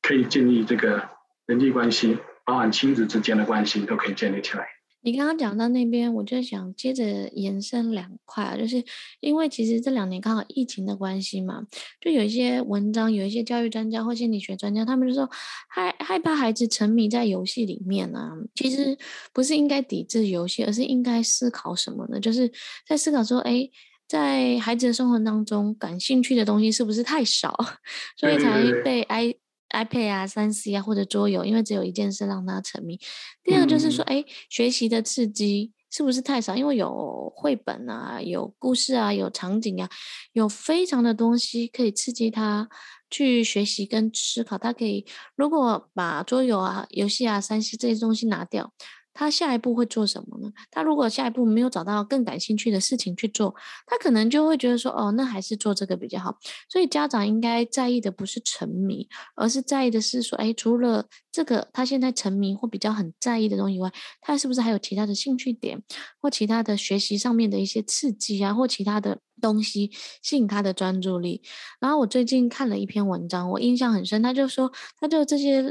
[0.00, 1.08] 可以建立这个
[1.44, 4.68] 人际关系，包含亲子之间的关系都可以建立起来。
[5.04, 8.82] 你刚刚讲到那边，我就想接着延伸两块啊，就是
[9.20, 11.62] 因为其实这两年刚好疫情的关系嘛，
[12.00, 15.28] 就有一些文章，有一些教育专家或心理学专家，他们就说
[15.68, 18.96] 害害怕孩子沉迷在游戏里面啊，其实
[19.34, 22.18] 不是应该抵制游戏，而是应该思考什么呢？
[22.18, 22.50] 就是
[22.88, 23.68] 在思考说，哎，
[24.08, 27.54] 在孩子的生活当中，感兴趣的东西是不是太少，
[28.16, 29.34] 所以才被挨。
[29.74, 32.98] iPad 啊、三 C 啊或者桌游，因为只有一件事让他沉迷。
[33.42, 36.56] 第二个就是说，哎、嗯，学习的刺激是不是太少？
[36.56, 39.90] 因为有绘本啊、有故事啊、有场景啊，
[40.32, 42.68] 有非常的东西可以刺激他
[43.10, 44.56] 去学习跟思考。
[44.56, 48.72] 他可以如果把桌游啊、游戏啊、三 C 这些东西拿掉。
[49.14, 50.52] 他下一步会做什么呢？
[50.70, 53.54] 他如果下一步没有找到更感兴趣的事情去做，
[53.86, 56.36] 他可能就会觉得说，哦，那还是做这个比较好。
[56.68, 65.82] 所以家长应该在意的不是沉迷，而是在意的是说，哎，除了这个他现在沉迷或比较很在意的东西以外，他是不是还有其他的兴趣点，
[66.20, 69.90] 或其他的学习上面的一些刺激啊，或其他的东西
[70.22, 71.42] 吸引他的专注力。
[71.80, 74.22] 然后我最近看了一篇文章，我印象很深。
[74.22, 74.70] 他就说，
[75.00, 75.64] 他就这些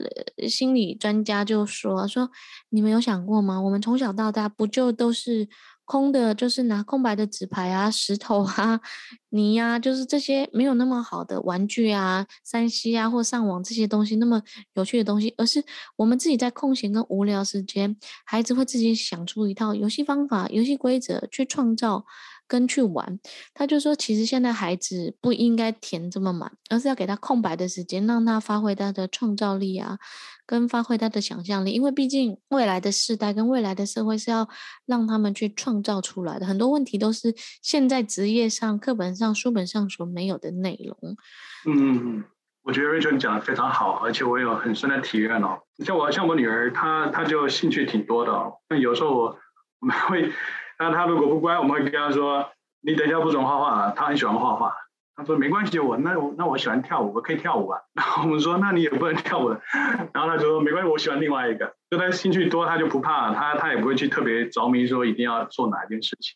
[0.50, 2.30] 心理专家就说说，
[2.68, 3.62] 你们有想过吗？
[3.62, 5.48] 我们从小到大不就都是
[5.86, 8.80] 空的，就是拿空白的纸牌啊、石头啊、
[9.30, 14.42] 泥呀、啊，就是这些没有那么好的玩具啊、三 C 啊或上网这些东西那么
[14.74, 15.64] 有趣的东西，而是
[15.98, 22.06] 我们自己在空闲跟无聊时间，孩子会自己想出一套游戏方法、游戏规则去创造。
[22.46, 23.20] 跟去玩，
[23.54, 29.98] 他就说，其实现在孩子不应该填这么满，而是要给他空白的时间，让他发挥他的创造力啊，
[30.46, 31.72] 跟发挥他的想象力。
[31.72, 34.48] 因为毕竟未来的世代跟未来的社会是要
[34.86, 41.16] 让他们去创造出来的，很多问题都是现在职业上、课本上、书本上所没有的内容。
[41.66, 42.24] 嗯嗯，
[42.64, 45.60] 我觉得 Rachel 讲的非常好，而且我有很深的体验哦。
[45.86, 48.32] 像我像我女儿，她她就兴趣挺多的。
[48.70, 49.38] 那有时候
[49.80, 50.32] 我们会。
[50.80, 52.50] 那她如果不乖，我们会跟她说
[52.82, 54.74] ：“你等一下不准画画。”她很喜欢画画。
[55.16, 57.82] 他说：“没关系，我那我那我喜欢跳舞，我可以跳舞啊。
[57.94, 59.62] ”然后我们说：“那你也不能跳舞了。”
[60.14, 66.36] 然后他就说：“没关系，我喜欢另外一个。”就他兴趣多，他就不怕，他他也不会去特别着迷，说一定要做哪一件事情。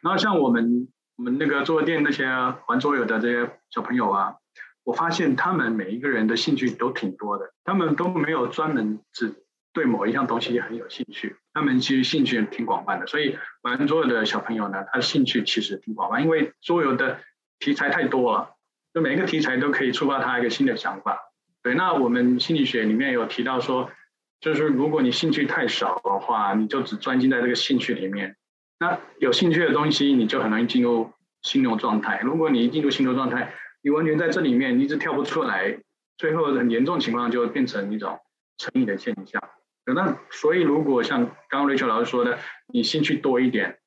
[0.00, 2.26] 然后像我们我们那个桌游店那些
[2.66, 4.34] 玩桌游的这些小朋友啊，
[4.82, 9.32] 我发现他们每一个人的兴趣都挺多的，他们都没有专门只
[9.72, 11.36] 对某一样东西很有兴趣。
[11.54, 17.20] 他们其实兴趣挺广泛的，所以玩桌游的小朋友呢，他的兴趣其实挺广泛，因为桌游的
[17.62, 18.56] 题材太多了，
[18.92, 21.30] 就每一个题材都可以触发他一个新的想法。
[21.62, 23.92] 对，那我们心理学里面有提到说，
[24.40, 28.34] 就是如果你兴趣太少的话，你就只专精在这个兴趣里面，
[28.80, 32.20] 那有兴趣的东西你就很容易进入心流状态。
[32.24, 35.78] 如果你一进入心流状态，你完全在这里面你一直跳不出来，
[36.18, 38.18] 最后很严重情况就会变成一种
[38.58, 39.40] 成瘾的现象。
[39.84, 43.78] 那所以，如果像刚刚 Rachel 老师说的，你兴趣多一点，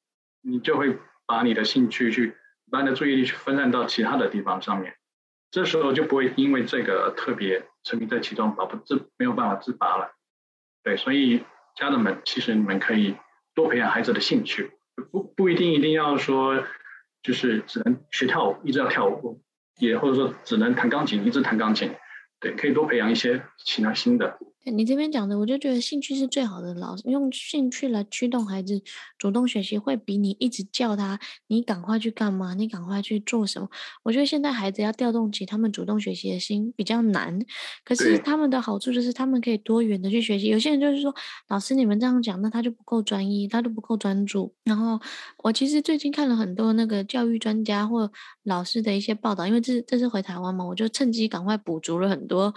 [0.41, 2.35] 你就会把你的兴趣去
[2.71, 4.95] 把你的注意力去分散到其他的地方上面，
[5.51, 10.11] 这时候就不会因为这个特别沉迷在其中，保不自没有办法自拔了。
[10.83, 11.43] 对，所以
[11.75, 13.15] 家长们其实你们可以
[13.53, 14.71] 多培养孩子的兴趣，
[15.11, 16.63] 不不一定一定要说
[17.21, 19.41] 就是只能学跳舞，一直要跳舞，
[19.79, 21.95] 也或者说只能弹钢琴，一直弹钢琴，
[22.39, 24.37] 对，可以多培养一些其他新的。
[24.71, 28.81] 你这边讲的，我就觉得兴趣是最好的老师，用兴趣来驱动孩子
[29.15, 33.69] 主动学习，会比你一直叫他，你赶快去干嘛，你赶快去做什么。
[34.01, 37.39] 我觉得现在孩子要调动起他们主动学习的心比较难，
[37.83, 40.47] 可是他们的好处就是他们可以多元的去学习。
[40.47, 41.13] 有些人就是说，
[41.47, 44.51] 老师你们这样讲，那他就不够专一，他就不够专注。
[44.63, 44.99] 然后
[45.43, 52.51] 我其实最近看了很多那个教育专家或老师的一些报道，因为这这次回台湾嘛，我就趁机赶快补足了很多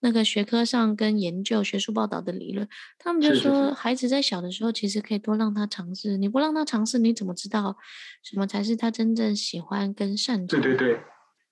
[0.00, 1.43] 那个学科上跟研。
[1.44, 2.66] 就学术报道的理论，
[2.98, 6.16] 他们就说，孩子在小的时候其实可以多让他尝试。
[6.16, 7.76] 你不让他尝试，你怎么知道
[8.22, 10.60] 什么才是他真正喜欢跟擅长？
[10.60, 10.94] 对对对，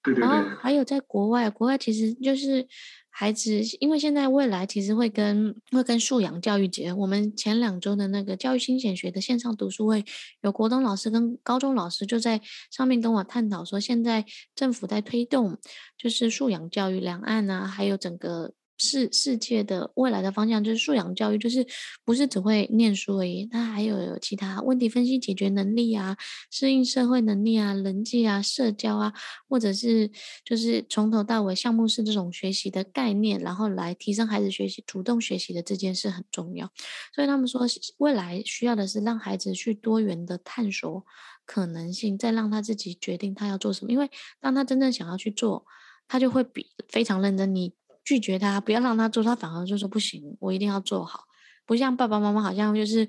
[0.03, 0.21] 对对对。
[0.21, 2.67] 然后还有在国外，国外其实就是
[3.11, 7.01] 孩子，因为现在未来其实会跟会跟素养教育结合。
[7.01, 10.05] 我们前两周的那个教育新显学的线上读书会，
[10.41, 14.25] 有国中老师跟高中老师就在上面跟我探讨说，现在
[14.55, 15.59] 政府在推动
[15.99, 18.55] 就是素养教育，两岸啊，还有整个。
[18.83, 21.64] 世世界的未来的方向就是素养教育，就是
[22.05, 26.16] 不是只会念书而已，它还有有其他问题分析解决能力啊，
[26.51, 29.12] 适应社会能力啊，人际啊，社交啊，
[29.49, 30.11] 或者是
[30.45, 36.68] 就是从头到尾项目式这种学习的概念，然后来提升孩子学习主动学习的这件事很重要。
[37.14, 37.62] 所以他们说，
[37.99, 41.05] 未来需要的是让孩子去多元的探索
[41.47, 43.92] 可能性，再让他自己决定他要做什么。
[43.92, 45.64] 因为当他真正想要去做，
[46.09, 47.55] 他就会比非常认真。
[47.55, 47.75] 你。
[48.05, 51.25] 拒绝他，不要让他做，他反而就说不行，我一定要做好。
[51.65, 53.09] 不像爸爸妈妈，好像就是，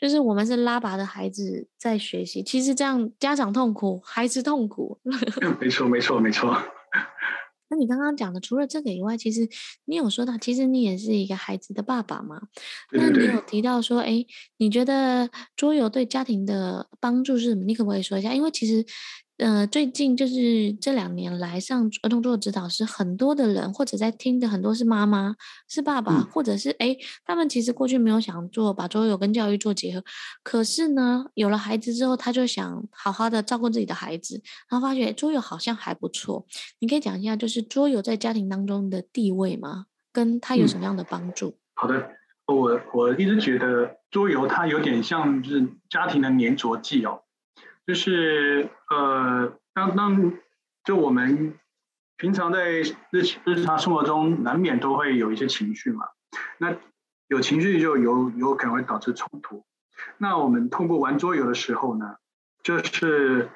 [0.00, 4.98] 就是我们是拉拔的孩子在学习，其实这样家长痛苦，孩子痛苦。
[5.60, 6.56] 没错，没错，没错。
[7.68, 9.46] 那你刚刚讲的，除了这个以外，其实
[9.84, 12.40] 你有说到，其实你也是一个孩子的爸爸嘛？
[12.90, 13.26] 对对对。
[13.26, 14.24] 那你有提到说，哎，
[14.56, 17.64] 你觉得桌游对家庭的帮助是什么？
[17.64, 18.32] 你可不可以说一下？
[18.34, 18.84] 因为其实。
[19.38, 25.34] 呃，最近就是这两年来上儿童桌游指导师，很多的人或者在听的很多是妈妈、
[25.68, 30.04] 是爸爸，嗯、或者是哎，他们其实过去没有想做把桌游跟教育做结合，
[30.44, 34.40] 可是呢，有了孩子之后，他就想好好的照顾自己的孩子，
[34.70, 36.46] 然后发觉桌游好像还不错。
[36.78, 39.86] 你可以讲一下，就是桌游在家庭当中的地位吗？
[40.12, 41.48] 跟他有什么样的帮助？
[41.48, 42.10] 嗯、好的，
[42.46, 47.21] 我我一直觉得桌游它有点像是家庭的粘着剂哦。
[47.86, 50.32] 就是呃，当当
[50.84, 51.58] 就我们
[52.16, 56.06] 平常在日日常生活中难免都会有一些情绪嘛，
[56.58, 56.76] 那
[57.28, 59.64] 有情绪就有有可能会导致冲突。
[60.18, 62.16] 那我们通过玩桌游的时候呢，
[62.62, 63.50] 就是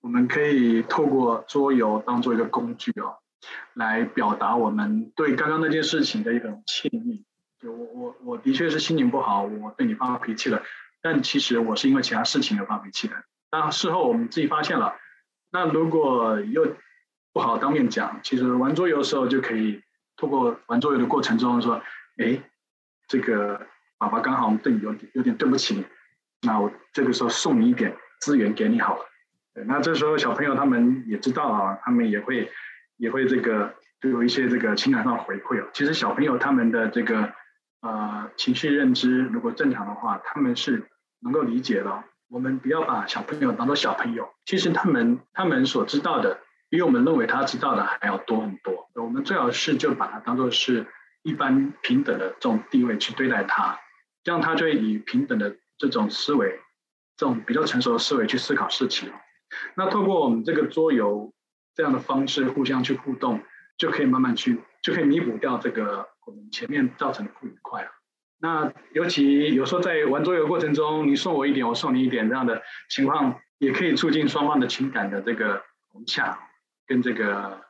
[0.00, 3.18] 我们可以透过桌游当做一个工具哦，
[3.74, 7.24] 来表达我们对刚刚那件事情的一种歉意。
[7.58, 10.62] 就我我我的确是心情不好，我对你发脾气了，
[11.00, 13.14] 但其实我是因为其他事情而发脾气的。
[13.52, 14.96] 那事后我们自己发现了，
[15.50, 16.74] 那如果又
[17.34, 19.82] 不好当面讲，其实玩桌游的时候就可以
[20.16, 21.82] 透过玩桌游的过程中说，
[22.16, 22.40] 哎，
[23.08, 23.66] 这个
[23.98, 25.84] 爸爸刚好对你有点有点对不起你，
[26.40, 29.04] 那我这个时候送你一点资源给你好了。
[29.66, 32.50] 那这时候小朋友他们也知道啊，他们也会
[32.96, 35.68] 也会这个就有一些这个情感上回馈哦。
[35.74, 37.34] 其实小朋友他们的这个
[37.82, 40.88] 呃情绪认知如果正常的话，他们是
[41.20, 42.02] 能够理解的。
[42.32, 46.40] 我们不要把小朋友当做小朋友，其实他们他们所知道的
[46.70, 48.88] 比我们认为他知道的还要多很多。
[48.94, 50.86] 我们最好是就把他当做是
[51.22, 53.78] 一般平等的这种地位去对待他，
[54.24, 56.58] 这样他就会以平等的这种思维，
[57.18, 59.12] 这种比较成熟的思维去思考事情。
[59.74, 61.34] 那透过我们这个桌游
[61.74, 63.42] 这样的方式互相去互动，
[63.76, 67.90] 就可以慢慢去，就可以弥补掉这个我们前面造成的不愉快了。
[68.42, 75.62] 那尤其有时候在玩桌游过程中，你送我一点，我送你一点这样的情况，也可以促进双方的情感的这个
[75.94, 76.38] 融洽
[76.86, 77.60] 跟这个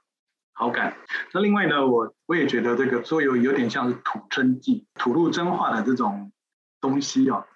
[0.52, 0.96] 好感。
[1.32, 6.32] 那另外呢，我我也觉得这个桌游有点像是吐真剂、吐露真话的这种
[6.80, 7.46] 东西哦。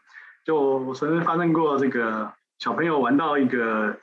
[0.44, 3.98] 就我曾经发生过这个小朋友玩到一个。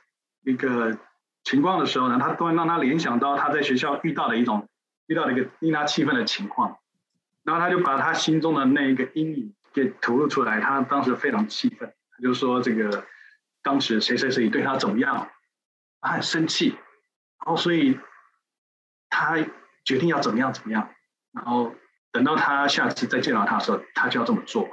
[0.46, 0.98] 一个
[1.42, 4.68] 情况的时候呢，他突然让他联想到他在学校遇到的一种
[5.06, 6.76] 遇到的一个令他气愤的情况，
[7.44, 10.60] 然后他就把他心中的那一个阴影给吐露出来。
[10.60, 13.04] 他当时非常气愤，他就说这个
[13.62, 15.28] 当时谁谁谁对他怎么样，
[16.00, 16.70] 他很生气，
[17.44, 17.98] 然后所以
[19.10, 19.36] 他
[19.84, 20.90] 决定要怎么样怎么样，
[21.32, 21.74] 然后
[22.10, 24.68] 等到他下次再见到他的时候，他就要这么做。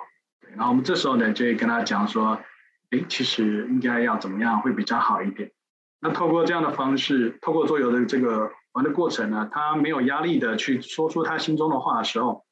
[0.56, 2.42] 然后我们这时候呢，就会跟他讲说，
[2.90, 5.52] 哎，其实应该要怎么样会比较好一点。
[6.00, 12.44] 那透过这样的方式，透过桌游的这个玩的过程呢，他没有压力的去说出他心中的话的时候，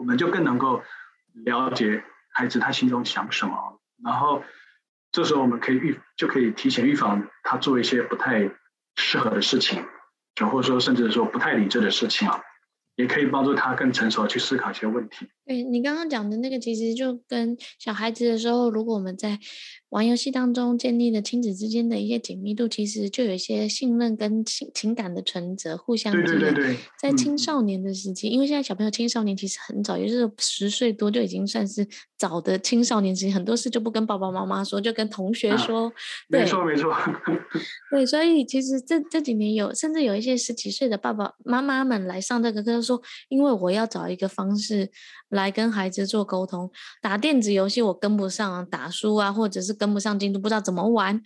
[0.00, 0.82] 我们就更能够
[1.44, 3.78] 了解孩子他心中想什么。
[4.02, 4.42] 然后
[5.12, 8.50] 这时候我们可以预就可以提前预防他做一些不太
[8.96, 9.86] 适合的事情，
[10.34, 12.40] 就或者说甚至说不太理智的事情啊。
[12.96, 15.30] 也可以帮助他更成熟去思考一些问题。
[15.50, 19.36] 对，你刚刚讲的那个，其实就跟小孩子的时候，如果我们在
[19.88, 26.38] 玩游戏当中建立了亲子之间的一些紧密度，其实就有一些信任跟情情感的存折，互相之间。
[26.38, 26.76] 对对对对。
[26.96, 31.84] 在青少年的时期，嗯、因为现在小朋友青少年其实很早，也就是十岁多就已经算是
[32.16, 35.92] 早的青少年时期，很多事就不跟爸爸妈妈说，就跟同学说。
[36.28, 36.94] 没错没错。
[37.90, 42.80] 对，所以其实这这几年有，甚至有一些十几岁的爸爸妈妈们来上这个课。
[42.80, 44.88] 说，因为我要找一个方式
[45.28, 51.20] 来来跟孩子做沟通，打电子游戏我跟不上，打书啊，或者是跟不上进度，不知道怎么玩。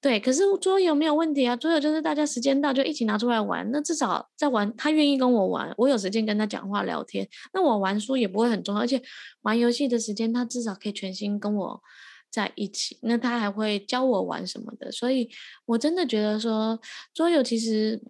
[0.00, 9.02] 对，可是桌游没有问题啊，桌游就是大家时间到就一起拿出来玩，那至少在玩，他愿意跟我玩，我有时间跟他讲话聊天，那我玩书也不会很重要，而且
[9.42, 11.82] 玩游戏的时间他至少可以全心跟我
[12.30, 15.28] 在一起，那他还会教我玩什么的，所以
[15.66, 16.78] 我真的觉得说
[17.12, 18.00] 桌游其实。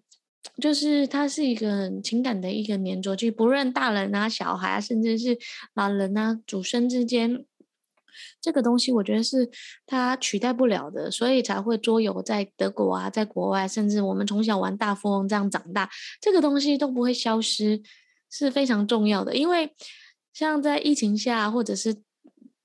[0.60, 5.38] 就是它是一个很情感的一个黏着剂，不论大人啊、小孩啊，甚至是
[5.74, 7.44] 老人啊、祖孙之间，
[8.40, 9.50] 这个东西我觉得是
[9.86, 15.88] 它取代不了的，所以才会桌游在德国啊，在国外，甚至我们从小玩大富翁这样长大，
[16.20, 17.82] 这个东西都不会消失，
[18.30, 19.36] 是非常重要的。
[19.36, 19.74] 因为
[20.32, 22.02] 像在疫情下，或者是。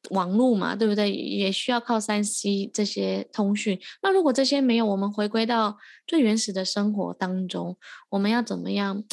[0.09, 1.11] 网络嘛，对不对？
[1.11, 3.79] 也需要靠三 C 这些通讯。
[4.01, 7.77] 那如果这些没有，我们回归到最原始的生活当中，
[8.09, 9.03] 我们要怎么样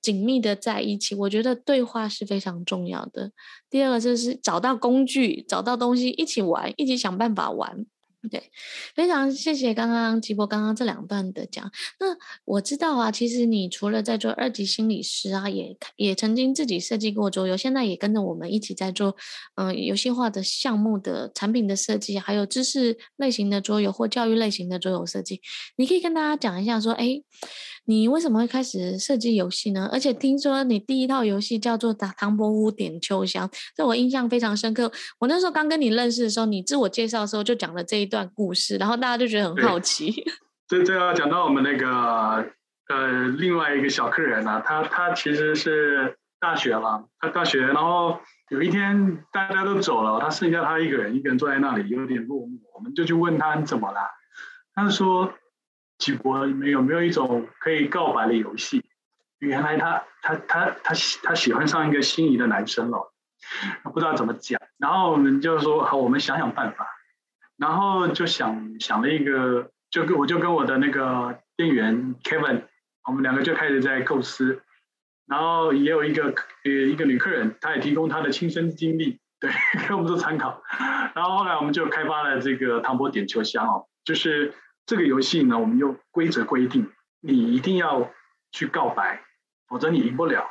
[0.00, 1.14] 紧密的在一起？
[1.14, 3.32] 我觉得对话是非常重要的。
[3.68, 7.84] 第二个就是找到工具，找到东西一起玩，一起想办法玩。
[8.30, 8.50] 对，
[8.94, 11.70] 非常谢谢刚刚吉博刚刚这两段的讲。
[12.00, 19.16] 那我知道啊，其实你除了在做二级心理师啊，也也曾经自己设计过桌游，现在也跟着我们一起在做
[19.56, 25.40] 嗯、游戏化的项目的产品的设计，还有知识类型的桌游或教育类型的桌游设计。
[25.76, 27.22] 你可以跟大家讲一下说，哎。
[27.86, 29.88] 你为什么会开始设计游戏呢？
[29.92, 34.90] 而且听说你第一套游戏叫做《唐唐伯虎点秋香》，这我印象非常深刻。
[35.18, 40.14] 我那时候刚跟你认识的时候，你自我介绍的时候就讲了这一段故事，然后大家就觉得很好奇。
[40.66, 42.46] 这这要讲到我们那个
[42.88, 48.18] 呃另外一个小客人啊，他他其实是大学了，他大学，然后
[48.48, 54.00] 有一天大家都走了，他剩下他一个人，一个人坐在那里有点落寞，我们就去问他你怎么了，
[54.74, 55.34] 他说。
[55.98, 58.84] 吉博，你们有没有一种可以告白的游戏？
[59.38, 63.12] 原来他他他他他喜欢上一个心仪的男生了，
[63.92, 64.60] 不知道怎么讲。
[64.78, 66.86] 然后我们就说好，我们想想办法。
[67.56, 72.62] 然后就想想了一个，就跟我就跟我的那个店员 Kevin，
[73.06, 74.62] 我们两个就开始在构思，
[75.26, 76.34] 然后也有一个
[76.64, 79.52] 呃一个女客人，她也提供她的亲身经历，对，
[79.86, 80.62] 给我们做参考。
[81.14, 84.52] 然后后来我们就开发了这个唐伯点秋香哦，就是
[84.86, 88.10] 这个游戏呢，我们用规则规定，你一定要
[88.52, 89.22] 去告白，
[89.68, 90.50] 否则你赢不了。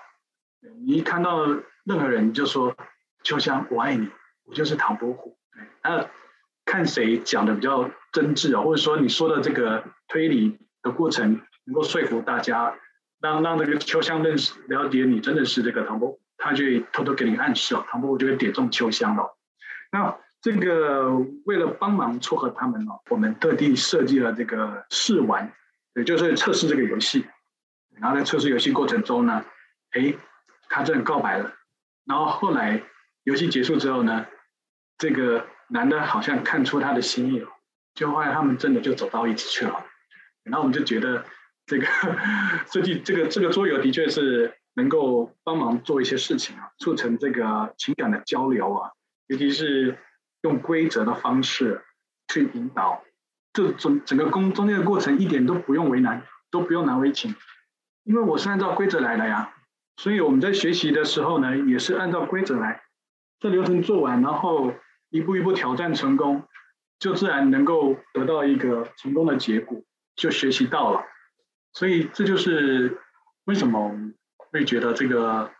[0.85, 2.75] 你一看到任何人，你就说
[3.23, 4.09] 秋香我爱你，
[4.45, 5.37] 我就是唐伯虎。
[5.83, 6.09] 那
[6.65, 12.75] 看谁讲的比较真挚啊，或者说你说的这个推理的过程能够说服大家，
[13.19, 19.37] 让让这个秋香认识了解你真的是这个唐伯虎，他就偷偷给你暗示哦，唐伯虎就会点中秋香了。
[19.91, 21.09] 那这个
[21.45, 25.51] 为了帮忙撮合他们哦，我们特地设计了这个试玩，
[25.95, 27.25] 也就是测试这个游戏。
[27.99, 29.43] 然后在测试游戏过程中呢，
[29.93, 30.13] 哎。
[30.69, 31.53] 他真的告白了，
[32.03, 32.81] 然后后来
[33.25, 34.25] 游戏结束之后呢，
[34.97, 37.47] 这个男的好像看出他的心意了，
[37.93, 39.85] 就后来他们真的就走到一起去了。
[40.41, 41.25] 然后我们就觉得
[41.67, 41.85] 这个
[42.71, 48.89] 设计这个这个桌游的确是能够帮忙做一些事情啊，促成这个情感的交流啊，
[49.27, 49.99] 尤其是
[50.43, 51.83] 用规则的方式
[52.27, 53.03] 去引导，
[53.51, 56.21] 这整整个工中间的过程一点都不用为难，
[56.51, 57.35] 都不用难为情，
[58.03, 59.53] 因为我是按照规则来的呀。
[59.97, 62.81] 所以我们在学习的时候呢，也是按照规则来，
[63.39, 64.73] 这流程做完，然后
[65.09, 66.43] 一步一步挑战成功，
[66.99, 69.81] 就自然能够得到一个成功的结果，
[70.15, 71.05] 就学习到了。
[71.71, 72.99] 所以这就是
[73.45, 73.95] 为什么
[74.37, 75.51] 会觉得这个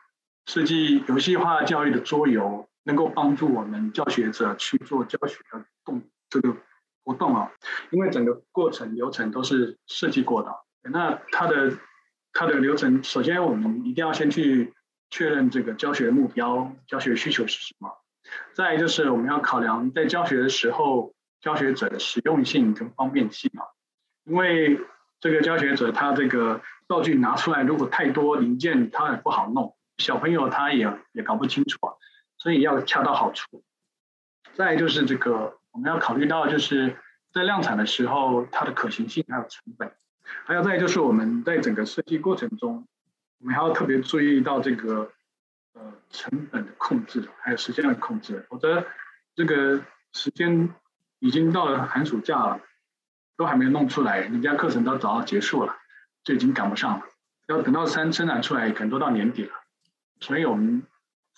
[0.48, 6.56] 设计游戏化教育的桌游能够帮助我们教学者去做教学的动这个
[7.04, 7.52] 活动啊，
[7.92, 10.52] 因为整个过程流程都是设计过的，
[10.90, 11.78] 那它的。
[12.36, 14.74] 它的流程，首先我们一定要先去
[15.12, 17.92] 确认这个教学目标、教学需求是什么。
[18.56, 23.70] 再就是我们要考量在教学的时候，教学者的实用性跟方便性啊。
[24.24, 24.80] 因为
[25.20, 31.94] 这个教学者他这个道具拿出来如果太多零件，他也不好弄，小朋友他也也搞不清楚啊，
[32.44, 33.64] 所以要恰到好处。
[34.54, 36.98] 再就是这个我们要考虑到就是
[37.32, 39.94] 在量产的时候，它的可行性还有成本。
[40.44, 42.86] 还有再就是我们在整个设计过程中，
[43.40, 45.14] 我们还要特别注意到这个
[45.72, 48.46] 呃成本的控制，还有时间的控制。
[48.50, 48.86] 否则
[49.36, 49.82] 这个
[50.12, 50.70] 时间
[51.20, 52.60] 已经到了寒暑假了，
[53.38, 55.78] 都还没弄出来，人家课程都早要结束了，
[56.26, 57.06] 就已经赶不上了。
[57.48, 59.54] 要等到三生产出来，可能都到年底了。
[60.20, 60.84] 所以我们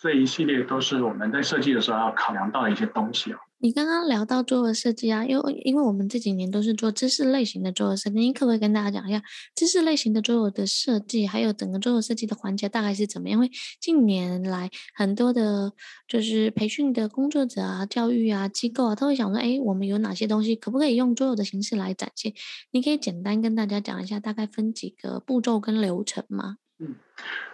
[0.01, 3.39] 这一系列都是我们在设计的时候要考量到的一些东西啊。
[3.57, 9.23] 你刚刚聊到桌游设计啊，因为因为我们这几年都是做知识类型的桌游设计，你可不可以跟大家讲一下
[9.55, 13.37] 知识类型的桌游的设计，还有整个桌游设计的环节大概是怎么样？
[13.37, 15.71] 因为近年来很多的，
[16.07, 22.33] 就是培训的工作者啊、教育啊机构啊，都会想说，哎，我们有哪些东西可不可以用桌游的形式来展现？
[22.71, 26.57] 你可以简单跟大家讲一下，大概分几个步骤跟流程吗？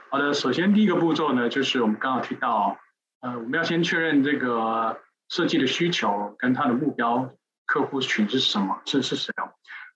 [0.10, 2.78] 好的，首先第一个步骤呢，就是我们刚刚提到，
[3.22, 5.00] 呃，我们要先确认这个。
[5.32, 7.34] 设计的需求跟他的目标
[7.66, 8.82] 客户群是什么？
[8.86, 9.32] 是是谁？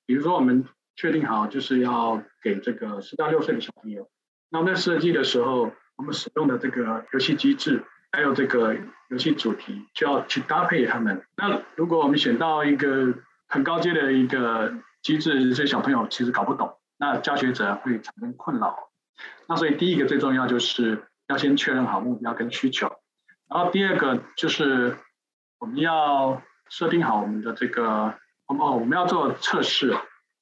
[0.05, 0.63] 比如说，我们
[0.95, 4.07] 确定好就是要给这个四到六岁的小朋友。
[4.49, 7.83] 那我们在设计的时候，我们使用的这个游戏机制，
[8.13, 8.77] 还有这个
[9.09, 11.21] 游戏主题，就要去搭配他们。
[11.35, 13.13] 那如果我们选到一个
[13.49, 18.84] 很高阶的一个机制，这些小朋友其实搞不懂，那教学者会产生困扰。
[19.47, 22.87] 那所以第一个最重要就是要先确认好目标跟需求，
[23.49, 24.97] 然后第二个就是。
[25.57, 28.13] 我们要设定好我们的这个
[28.45, 29.97] 哦，我们要做测试。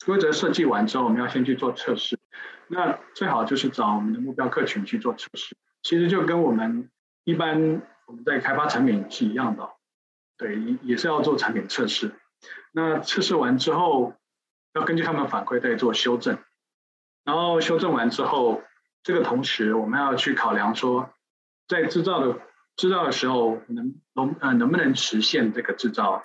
[0.06, 2.20] 规则设计完之后，我们要先去做测试。
[2.68, 5.56] 那最好就是找我们的目标客群去做测试。
[5.84, 6.90] 其实就跟我们
[7.24, 9.70] 一般我们在开发产品是一样的，
[10.36, 12.16] 对，也是要做产品测试。
[12.74, 14.16] 那测试完之后，
[14.74, 16.40] 要根据他们反馈再做修正。
[17.24, 18.64] 然后修正完之后，
[19.04, 21.10] 这个同时我们要去考量说，
[21.68, 22.40] 在制造的。
[22.76, 26.24] 制造的时候能能呃能不能实现这个制造？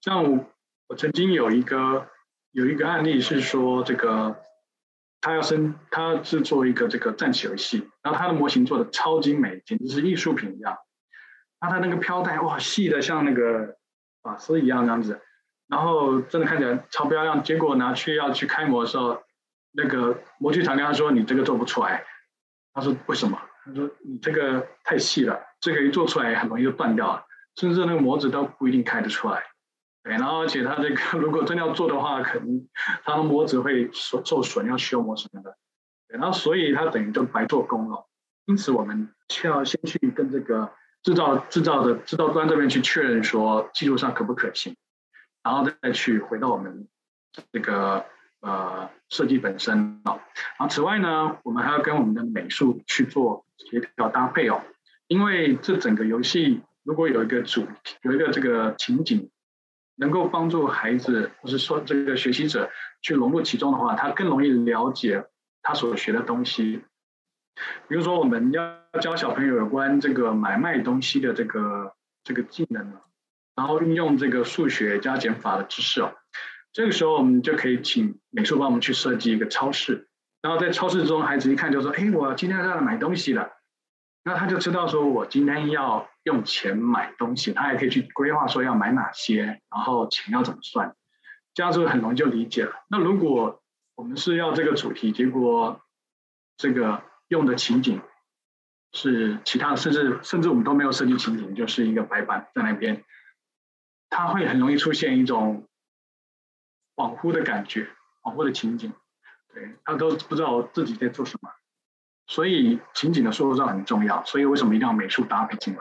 [0.00, 0.46] 像我，
[0.86, 2.06] 我曾经有一个
[2.52, 4.40] 有一个案例是说，这个
[5.20, 10.78] 他要生他要制作一个这个战棋游戏，然后他的模型做的超精美，简直是艺术品一样。
[11.60, 13.76] 那他那个飘带哇细的像那个
[14.22, 15.20] 发丝一样这样子，
[15.66, 17.42] 然后真的看起来超漂亮。
[17.42, 19.20] 结果拿去要去开模的时候，
[19.72, 22.04] 那个模具厂跟他说：“你这个做不出来。”
[22.74, 27.24] 他说：“为什么？”他说：“你这个太细了。”这个一做出来很容易就断掉了，
[27.56, 29.42] 甚至那个模子都不一定开得出来。
[30.04, 32.68] 对，然后而且他这个 如果真的要做的话，可能
[33.04, 35.56] 他的模子会受受损，要修模什么的。
[36.08, 38.06] 对，然后所以他等于就白做工了。
[38.46, 44.76] 因此我们需要先去跟这个制造制造的制造端这边去确认说技术上可不可行，
[45.42, 46.88] 然后再去回到我们
[47.52, 48.06] 这个
[48.40, 50.20] 呃设计本身哦。
[50.58, 54.62] 然后此外呢，我们还要跟我们的美术去做协调搭配哦，
[55.06, 57.66] 因为这整个游戏如果有一个主，
[58.02, 59.30] 有一个这个情景，
[59.96, 62.70] 能够帮助孩子或是说这个学习者
[63.02, 65.24] 去融入其中的话，他更容易了解
[65.62, 66.82] 他所学的东西。
[67.88, 72.92] 比如说，我们要教小朋友有关这个买卖东西的这个这个技能，
[73.56, 76.14] 然后运用这个数学加减法的知识哦。
[76.78, 80.08] 这个时候，我们就可以请美术帮我们去设计一个超市，
[80.40, 83.50] 然后在超市中，孩子一看就说：“哎，我今天要来买东西了。”
[84.22, 90.94] 那他就知道说，我今天要用钱买东西，他也可以去规划说要买哪些，然后钱要怎么算，
[91.52, 92.72] 这样是不是很容易就理解了？
[92.88, 93.60] 那如果
[93.96, 95.80] 我们是要这个主题，结果
[96.56, 97.02] 这个。
[97.28, 98.00] 用的情景
[98.94, 103.04] 是其他的，甚至甚至我们都没有设计情景，就是一个白板在那边，
[104.08, 105.67] 它会很容易出现一种
[106.98, 107.88] 恍惚的感觉，
[108.22, 108.92] 恍惚的情景，
[109.54, 111.48] 对，他都不知道自己在做什么，
[112.26, 115.80] 所以情景的塑造很重要，所以为什么一定要美术搭配进来？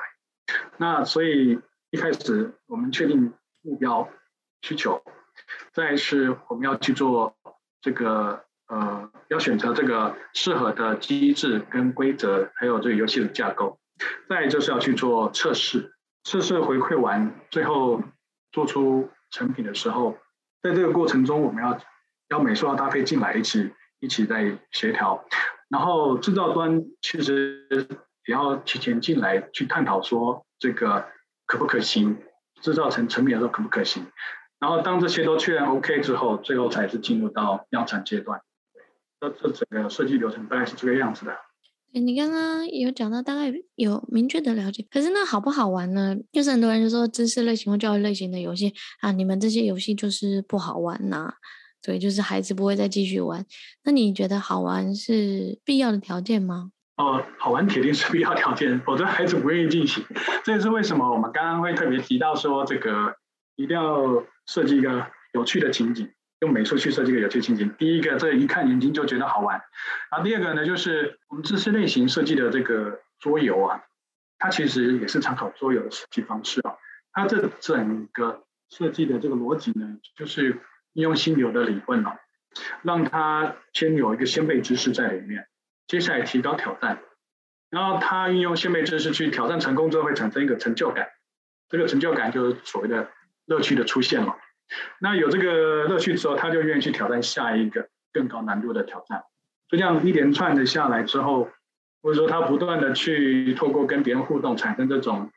[0.78, 1.60] 那所以
[1.90, 4.08] 一开始我们确定目标
[4.62, 5.04] 需求，
[5.74, 7.36] 再是我们要去做
[7.82, 8.44] 这个。
[8.70, 13.80] 呃，要选择这个适合的机制跟规则，还有这个游戏的架构。
[14.28, 15.94] 再就是要去做测试，
[16.26, 18.04] 测试回馈完，最后
[18.52, 20.18] 做出成品的时候，
[20.62, 21.80] 在这个过程中，我们要
[22.30, 25.24] 要美术要搭配进来一起一起在协调。
[25.70, 27.68] 然后制造端其实
[28.26, 31.08] 也要提前进来去探讨说这个
[31.46, 32.18] 可不可行，
[32.62, 34.06] 制造成成品的时候可不可行。
[34.60, 38.42] 然后当这些都确认 OK 之后，最后才是进入到量产阶段。
[39.20, 41.38] 这这整个设计流程大概是这个样子的。
[41.94, 46.16] 你刚刚有讲到大概有明确的了解，可是那好不好玩呢？
[46.32, 51.34] 就是很多人就说知识类型或教育类型的游戏啊，你们这些游戏就是不好玩呐、啊，
[51.82, 53.44] 对，就是孩子不会再继续玩。
[53.84, 56.72] 那你觉得好玩是必要的条件吗？
[56.98, 60.04] 哦，好玩铁定是必要条件，否则孩子不愿意进行。
[60.44, 63.16] 这也是为什么我们刚刚会特别提到说，这个
[63.56, 66.10] 一定要设计一个有趣的情景。
[66.40, 69.62] 用美术去设计个有趣情景，第一个，这一看眼睛就觉得好玩。
[70.12, 73.84] 然后第二个呢，就是我们知识类型设计的这个桌游啊，
[74.38, 76.76] 它其实也是参考桌游的设计方式啊。
[77.12, 80.60] 它这整个设计的这个逻辑呢，就是
[80.94, 82.12] 应用心流的理论哦，
[82.84, 85.48] 让它先有一个先备知识在里面，
[85.88, 87.00] 接下来提高挑战，
[87.72, 91.08] 然后它运用先备知识去挑战成功之后，会产生一个成就感，
[91.68, 93.10] 这个成就感就是所谓的
[93.46, 94.38] 乐趣的出现了。
[95.00, 99.24] 那有这个乐趣之后，他就愿意去挑战下一个更高难度的挑战。
[99.70, 101.50] 就这样一连串的下来之后，
[102.02, 105.32] 或者说他不断的去透过跟别人互动，产生这种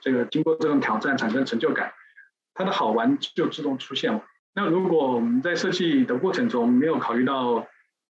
[0.00, 1.92] 这个经过这种挑战产生成就感，
[2.54, 4.24] 他的好玩就自动出现了。
[4.54, 7.66] 那如果我们在设计的过程中没有考虑到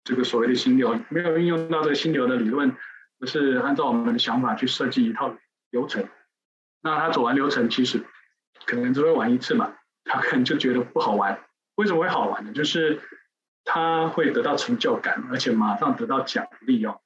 [0.03, 2.75] 这个所谓的心流，没有运用到这个心流的理论，
[3.19, 5.35] 而是按照我们的想法去设计一套
[5.69, 6.07] 流程，
[6.81, 8.03] 那他走完流程其实
[8.65, 9.75] 可能只会玩一次嘛。
[10.05, 11.39] 他可能就觉得不好玩，
[11.75, 12.53] 为什么会好玩呢？
[12.53, 13.01] 就是
[13.63, 17.01] 他会得到成就感，而且马上得到奖励哦，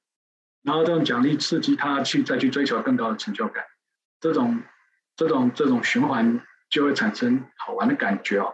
[0.62, 3.64] 然后这种奖励刺激他去再去追求更高的成就感，
[4.20, 4.62] 这种
[5.16, 8.54] 这种这种循环就会产生好玩的感觉哦。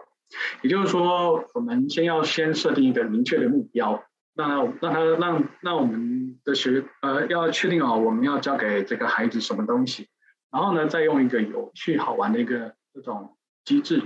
[0.62, 10.08] 也就是说，我们先要先设定一个明确的目标，那让他让让我们的学呃要确定哦，我们要教给这个孩子什么东西，
[10.52, 14.02] 然后呢，再用一个有趣好玩的一个这种机制。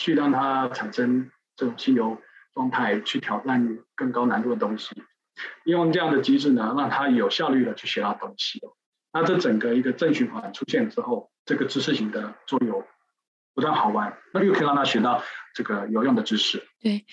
[0.00, 2.16] 去让他产生这种心流
[2.54, 4.90] 状态，去挑战更高难度的东西，
[5.64, 8.58] 用这样的机制呢，让他有效率的去学到东西。
[9.12, 12.82] 那这整个一个正循环出现之后，这个知识型的桌游
[13.54, 15.22] 不但好玩，那又可以让他学到
[15.54, 16.66] 这个有用的知识。
[16.80, 17.04] 对，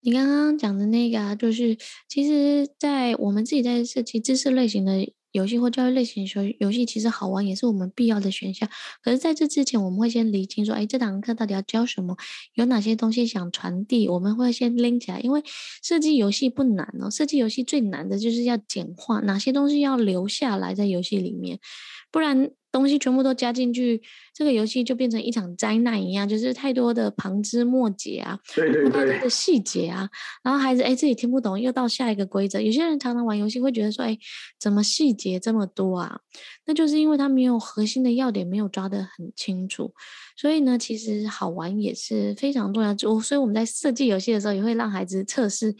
[0.00, 1.76] 你刚刚讲的那个啊，就是
[2.08, 5.12] 其实，在我们自己在设计知识类型的。
[5.32, 8.68] 游戏或教育类型的游戏其实好玩，也是我们必要的选项。
[9.02, 12.16] 可是，在这之前，我们会先理清说，哎，这堂课到底要教什么？
[12.54, 14.08] 有哪些东西想传递？
[14.08, 15.42] 我们会先拎起来，因为
[15.82, 17.10] 设计游戏不难哦。
[17.10, 21.58] 设计游戏最难的就是要简化哪些东西要留下来在游戏里面，
[22.10, 22.52] 不然。
[22.72, 24.02] 东西全部都加进去，
[24.34, 30.08] 这个游戏就变成一场灾难一样，就是太多的旁枝末节啊，对对对，太多的细节啊，
[30.42, 32.60] 然后孩子哎自己听不懂，又到下一个规则。
[32.60, 34.18] 有些人常常玩游戏会觉得说，哎，
[34.58, 36.18] 怎么细节这么多啊？
[36.64, 39.92] 那就是因为他没有核心的要点，没有抓得很清楚。
[40.34, 42.94] 所以呢，其实好玩也是非常重要。
[42.94, 45.74] 就所以我们在设计游戏的时候，也会让孩子测试。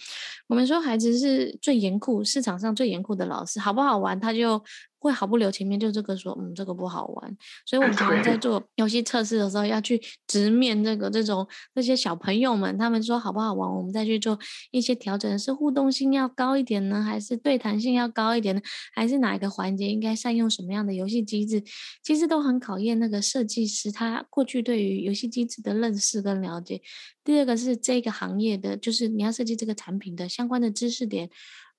[0.46, 4.62] 我们说孩子是最严酷，市场上最严酷的老师，好不好玩他就
[4.98, 7.36] 会毫不留情面就这个说，嗯，这个不好玩。
[7.66, 14.38] 所以我们常常在做游戏测试的时候，要去直面这个这种那些小朋友们，他们说好不好玩，我们再去做
[14.70, 18.62] 一些调整，是互动性要高一点呢，还是对谈性要高一点呢？
[18.94, 21.62] 还是哪一个环节应该善用什么样的游戏机制？
[22.02, 26.80] 其实都很考验那个设计师他过去对于游戏机制的认识跟了解。
[27.24, 31.30] 第二个是这个行业的，就是你要设计这个产品的相关的知识点。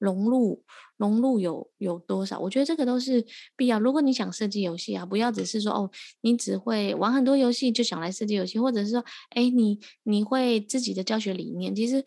[0.03, 0.61] 融入
[0.97, 2.37] 融入有有多少？
[2.37, 3.25] 我觉得这个都是
[3.55, 3.79] 必要。
[3.79, 5.89] 如果你想设计游戏啊，不要只是说哦，
[6.21, 12.03] 你只会玩很多游戏就想来设计游戏，或者是说，哎，你你会自己的教学理念，其实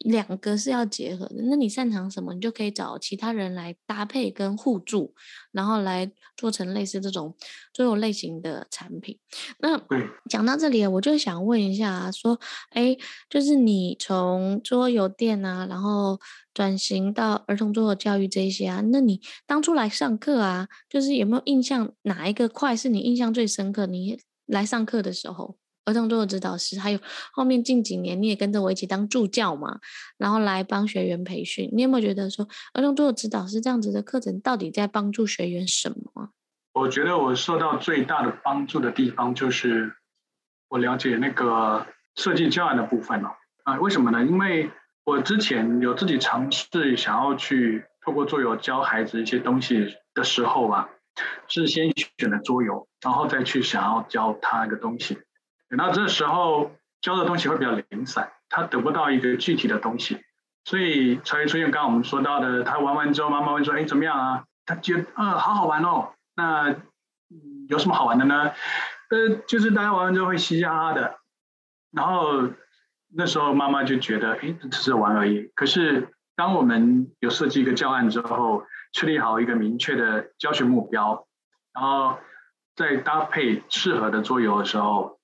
[0.00, 1.36] 两个是要结合的。
[1.48, 5.14] 那你擅长什么，你就可以找其他人来搭配跟互助，
[5.52, 7.36] 然后来做成类似这种
[7.72, 9.18] 桌游类型的产品。
[9.60, 9.80] 那
[10.28, 12.38] 讲到这里，我就想问一下啊，说，
[12.70, 12.96] 哎，
[13.30, 16.18] 就是你从桌游店啊，然后。
[16.56, 23.84] 转型到儿童桌游教育这一些啊，那你当初来上课啊，就是有没有印象哪一个块是你印象最深刻？
[23.84, 26.98] 你来上课的时候，儿童桌游指导师，还有
[27.32, 29.78] 后面近几年你也跟着我一起当助教嘛，
[30.18, 36.30] 然后来帮学员培训，你有没有觉得说儿童桌游指导师这样子的课程到底在帮助学员什么？
[36.74, 39.94] 我觉得我受到最大的帮助的地方就是
[40.68, 43.30] 我了解那个设计教案的部分了
[43.62, 44.22] 啊，为什么呢？
[44.26, 44.70] 因为
[45.04, 50.88] 我之前有自己尝试想要去透过桌游教孩子一些东西的时候啊，
[51.46, 55.18] 是先选了桌游，然后再去想要教他一个东西。
[55.68, 60.20] 等到这时候教的东西会比较零散，他得不到一个具体的东西，
[60.64, 66.74] 所以才会出现刚刚我们说到的，他玩完之后，妈妈问说：“哎，怎么样啊？”他觉得：“嗯，好好玩哦。”那
[67.68, 68.52] 有什么好玩的呢？
[69.10, 71.18] 呃，就是大家玩完之后会嘻嘻哈哈的，
[71.92, 72.48] 然后。
[73.18, 75.50] 那时候妈妈就觉得，哎，只是玩而已。
[75.54, 81.26] 可是当我们有设计一个教案之后，确立好一个明确的教学目标，
[81.72, 82.18] 然后
[82.74, 85.18] 再搭配适合的桌游的时候，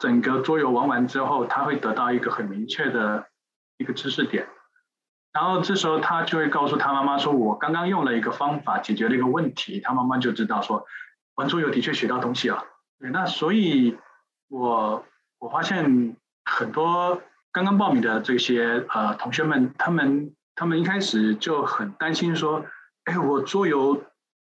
[0.00, 3.28] 整个桌游玩完之后，他会得到一个很明确的
[3.76, 4.48] 一个知识点。
[5.32, 10.84] 然后这时候他就会告诉他妈妈说：“我刚刚用了一个方法解决了一个问题。”他妈妈就知道说，
[11.36, 12.64] 玩桌游的确学到东西了。
[12.98, 13.96] 对，那所以
[14.48, 15.04] 我
[15.38, 17.22] 我发现很多。
[17.52, 22.64] 刚刚报名的这些呃同学们，他们他们一开始就很担心说
[23.02, 24.04] ：“哎，我桌游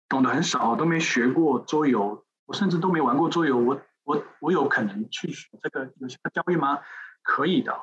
[0.09, 6.79] 懂得很少，都没学过桌游，我甚至都没玩过桌游，我我我有可能去学这个游戏的教育吗？”
[7.21, 7.77] 可以的，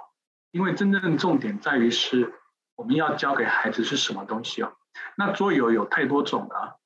[0.52, 2.32] 因为真正重点在于是
[2.76, 4.72] 我们要教给孩子是什么东西哦。
[5.16, 6.80] 那桌游有太多种了，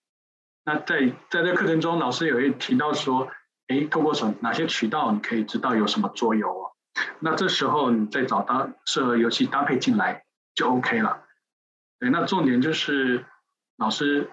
[0.65, 3.29] 那在在这课程中，老师也会提到说
[3.69, 6.73] ：“哎，透过什么哪些渠道，你可以知道有什么桌游哦。”
[7.21, 10.25] 那这时候你再找到适合游戏搭配进来
[10.57, 11.23] 就 OK 了。
[12.01, 13.25] 对，那重点就是
[13.77, 14.29] 老师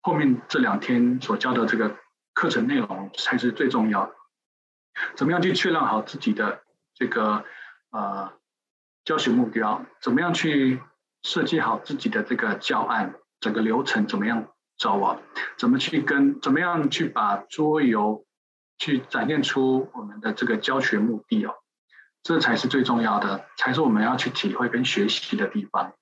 [0.00, 1.98] 后面这两天所教的这个
[2.32, 4.14] 课程内容才是最重要的。
[5.16, 6.62] 怎么样去确认好自己的
[6.94, 7.44] 这个
[7.90, 8.32] 呃
[9.04, 9.84] 教学目标？
[10.00, 10.82] 怎么样去
[11.22, 13.14] 设计好自己的这个教案？
[13.40, 15.18] 整个流程怎么样走啊？
[15.56, 16.40] 怎么去跟？
[16.40, 18.26] 怎么样去把桌游
[18.78, 21.54] 去展现出我们的这个教学目的哦？
[22.22, 25.94] 这才是最重要的，才是我们要去体会跟学习的地方。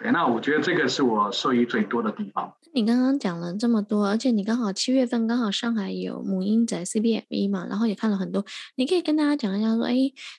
[0.00, 2.50] 对，那我觉得这个是我受益最多的地方。
[2.72, 8.44] 你刚刚讲了这么多，而且你刚好七月份刚好上海有母婴仔 CBME 嘛，然后也看了很多。
[8.76, 9.94] 你可以跟大家讲一下，说，哎，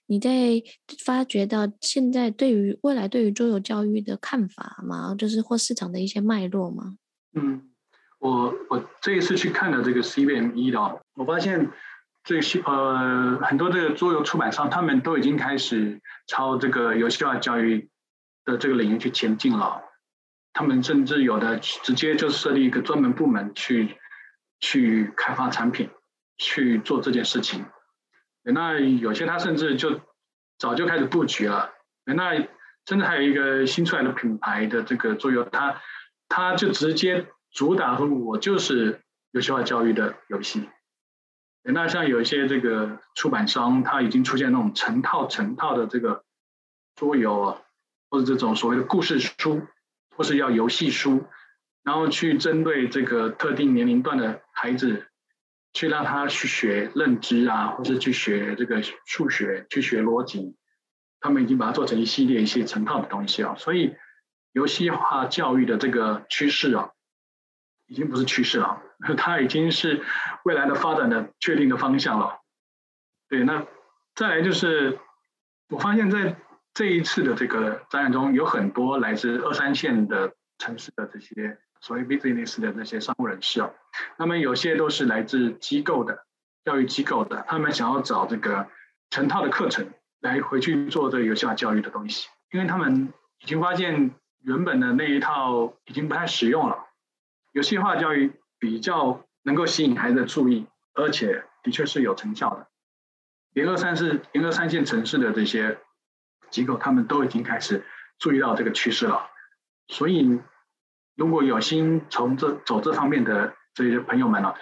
[0.07, 0.63] 你在
[1.05, 5.13] 发觉到现在对于未来对于桌游教育的看法吗？
[5.15, 6.95] 就是或市场的一些脉络吗？
[7.33, 7.61] 嗯，
[8.19, 11.69] 我我这一次去看了这个 CBME 的，我发现。
[12.23, 17.89] 这些呃，很多这个桌游出版商，他们都已经开始朝这个游戏化教育
[18.45, 19.83] 的这个领域去前进了。
[20.53, 23.97] 他们甚至有的直接就设立一个专门部门去
[24.59, 25.89] 去开发产品，
[26.37, 27.65] 去做这件事情。
[28.43, 30.01] 那有些他甚至就
[30.57, 31.71] 早就开始布局了。
[32.03, 32.35] 那
[32.85, 35.81] 甚至还有一个新出来的品牌的这个桌游，他
[36.27, 40.67] 他就直接主打说，我就是游戏化教育的游戏。
[41.63, 46.23] 那像有一些这个出版商，他已经出现那种成套成套的这个
[46.95, 47.61] 桌游啊，
[48.11, 49.65] 或者这种所谓的故事书，
[50.15, 51.25] 或是要游戏书，
[51.81, 55.07] 然后去针对这个特定年龄段的孩子，
[55.73, 60.55] 去让他去学认知啊，或是去学这个数学，去学逻辑，
[61.19, 63.95] 他们已经把它做成一系列一些成套的东西啊，所以
[64.51, 66.91] 游戏化教育的这个趋势啊。
[67.87, 68.81] 已经不是趋势了，
[69.17, 70.01] 它已经是
[70.45, 72.39] 未来的发展的确定的方向了。
[73.27, 73.67] 对，那
[74.15, 74.97] 再来就是，
[75.67, 76.37] 我发现在
[76.73, 83.73] 这一次的这个展览中，有很多来自二三线的城市的这些所谓 business 的这些商务人士哦，
[84.17, 86.25] 那么有些都是来自机构的，
[86.63, 88.67] 教育机构的，他们想要找这个
[89.09, 89.91] 成套的课程
[90.21, 94.11] 来回去做这个游戏化教育的东西，因为他们已经发现
[94.43, 96.85] 原本的那一套已经不太实用了。
[97.51, 102.67] 游戏化教育比较能够吸引孩子的注意，而且的确是有成效的。
[103.53, 105.77] 连二三四、连二三线城市的这些
[106.51, 107.83] 机构，他们都已经开始
[108.19, 109.27] 注意到这个趋势了。
[109.87, 110.39] 所以，
[111.15, 114.53] 如果有心从这走这方面的这些朋友们呢，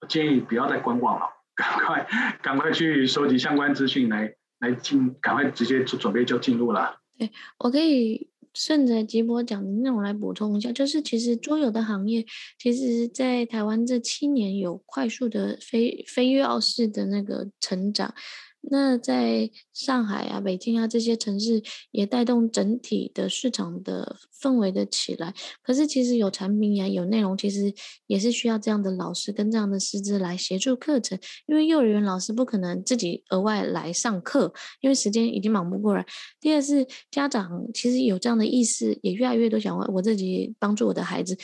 [0.00, 2.06] 我建议不要再观望了，赶快
[2.42, 7.00] 赶快去收集相关资讯来来进，赶快直接就准备就进入了。
[7.18, 8.30] 对，我可以。
[8.54, 12.24] 顺着吉博讲的内容来补充一下，就是其实桌游的行业，
[12.58, 18.12] 其实在台湾这七年有快速的飞飞跃式的那个成长。
[18.60, 25.32] 那在上海啊、北京啊这些城市，也带动整体的市场的氛围的起来。
[25.62, 27.72] 可是其实有产品呀、有内容，其实
[28.06, 31.18] 也是需要这样的老师跟这样的师资来协助课程。
[31.46, 36.04] 因为幼儿园老师不可能自己额外来上课，因为时间已经忙不过来。
[36.40, 41.38] 第二是家长其实有这样的意识，也越来越多想我自己帮助我的孩子。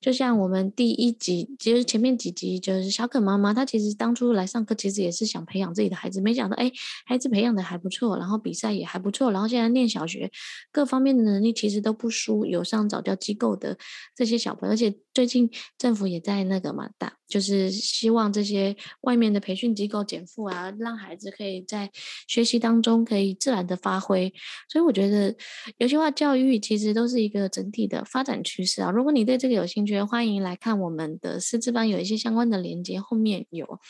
[0.00, 6.72] 就像我们第一集，其实前面几集就是小可妈妈，她其实当初来上课，其实也是想培养自己的孩子，没想到哎，
[7.04, 10.30] 孩子培养的还不错，然后比赛也还不错，然后现在念小学，
[10.72, 13.76] 各方面的能力其实都不输有上早教机构的
[14.16, 21.90] 这些小朋友，而且最近政府也在那个嘛大，就是希望这些外面的培训机构减负啊，让孩子可以在
[22.26, 24.32] 学习当中可以自然的发挥，
[24.70, 25.36] 所以我觉得
[25.76, 28.90] 游戏化教育其实都是一个整体的发展趋势啊。
[28.90, 33.80] 如果你对这个有兴趣，觉得欢迎来看我们的师资班，有一些相关的连接，后面有。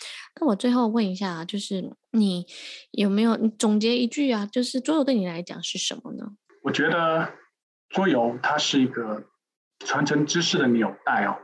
[0.41, 2.47] 那我最后问一下，就是你
[2.91, 4.47] 有没有你总结一句啊？
[4.47, 6.33] 就是桌游对你来讲是什么呢？
[6.63, 7.35] 我觉得
[7.91, 9.25] 桌游它是一个
[9.81, 11.37] 传承知识的纽带哦，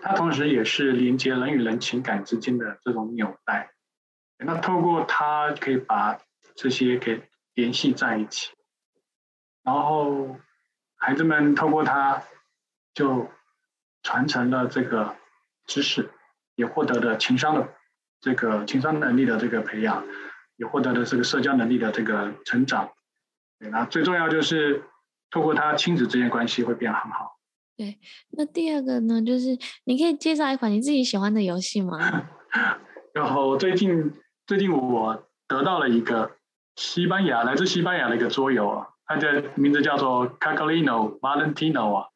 [0.00, 3.72] 它同时也是连接人与人情感之间的这种纽带。
[4.38, 6.20] 那透过它可以把
[6.54, 7.20] 这些给
[7.54, 8.52] 联系在一起，
[9.64, 10.36] 然后
[10.94, 12.22] 孩子们透过它
[12.94, 13.28] 就。
[14.08, 15.16] 传承了这个
[15.66, 16.10] 知识，
[16.54, 17.68] 也获得了情商的
[18.22, 20.02] 这个情商能力的这个培养，
[20.56, 22.88] 也获得了这个社交能力的这个成长。
[23.58, 24.82] 对，那最重要就是
[25.30, 27.36] 透过他亲子之间关系会变很好。
[27.76, 27.98] 对，
[28.30, 31.98] 那第二个呢，就是你可以介绍一款你自己喜欢的游戏吗？
[33.12, 34.14] 然后最近
[34.46, 36.30] 最近我得到了一个
[36.76, 42.08] 西班牙来自西班牙的一个桌游啊，它的名字叫做 Cacolino Valentino 啊。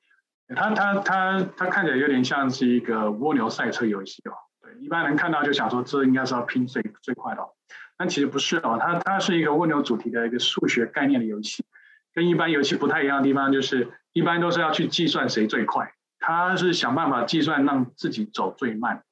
[0.55, 7.51] 它它它它看起来有点像是一个蜗牛赛车游戏哦，对，一般人看到就想说这应该是要拼最最快的哦，
[7.97, 11.65] 但其实不是哦，它它是一个蜗牛主题的一个数学概念的游戏，
[12.13, 19.05] 跟一般游戏不太一样的地方就是，一般都是要去计算谁最快，它是想办法计算让自己走最慢，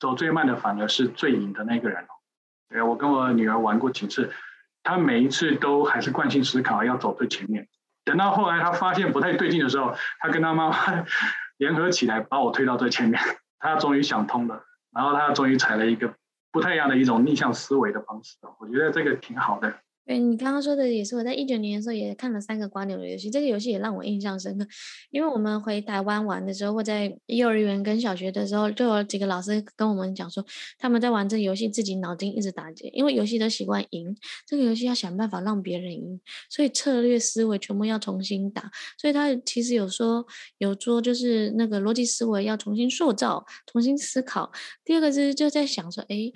[0.00, 2.08] 走最慢的反而是最赢的那个人哦。
[2.70, 4.32] 对，我跟我女儿玩过几次，
[4.82, 7.68] 她每一次都还是惯性思考要走最前面。
[8.06, 10.76] 等到后来，他发现不太对劲的时候，他跟他妈妈
[11.58, 13.20] 联合起来把我推到最前面。
[13.58, 14.62] 他终于想通了，
[14.94, 16.14] 然后他终于采了一个
[16.52, 18.36] 不太一样的一种逆向思维的方式。
[18.60, 19.74] 我觉得这个挺好的。
[20.06, 24.64] 对，你刚刚说的也是，我在一九年的时候也看了三个瓜牛的游戏，这个游戏也让我印象深刻。
[25.10, 30.46] 因为我们回台湾玩的时候，或在幼儿园跟小学的时候，就有几个老师跟我们讲说，
[30.78, 38.70] 他们在玩这个游戏，自己脑筋一直打结，因为游戏都习惯赢，这个游戏要想办法让别人赢，所以策略思维全部要重新打。
[38.96, 40.24] 所以他其实有说
[40.58, 44.52] 有说，就是那个逻辑思维要重新塑造、重新思考。
[44.84, 46.30] 第二个是就在想说，哎。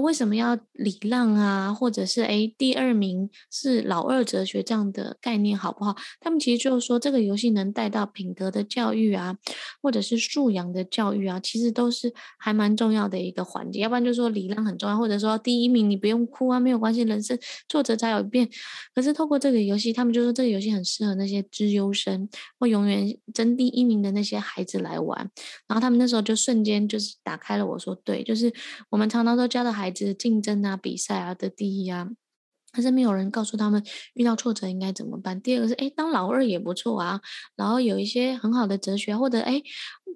[0.00, 1.72] 为什么要礼让啊？
[1.72, 5.96] 或者是诶，第二名是老二哲学这样的概念好不好？
[6.20, 9.36] 他们其实就是说，这个游戏能带到品格的教育啊，
[9.80, 13.80] 或者是素养的教育啊，其实都是还蛮重要的一个环节。
[13.80, 17.38] 要不然就说礼让很重要，或者说第一名你不用哭啊，没有关系，人生
[17.68, 18.46] 挫折才有变。
[18.94, 22.28] 可是透过这个游戏，他们就说这个游戏很适合那些资优生
[22.58, 25.18] 或永远争第一名的那些孩子来玩。
[25.66, 28.52] 然后他们那时候就瞬间就是打开了，我说对，就是
[28.90, 29.85] 我们常常都教的孩。
[29.86, 32.08] 孩子竞争啊，比赛啊的第一啊，
[32.72, 33.84] 可是没有人告诉他们
[34.14, 35.40] 遇到挫折应该怎么办。
[35.40, 37.20] 第二个是，哎，当老二也不错啊，
[37.54, 39.62] 然后有一些很好的哲学，或者哎，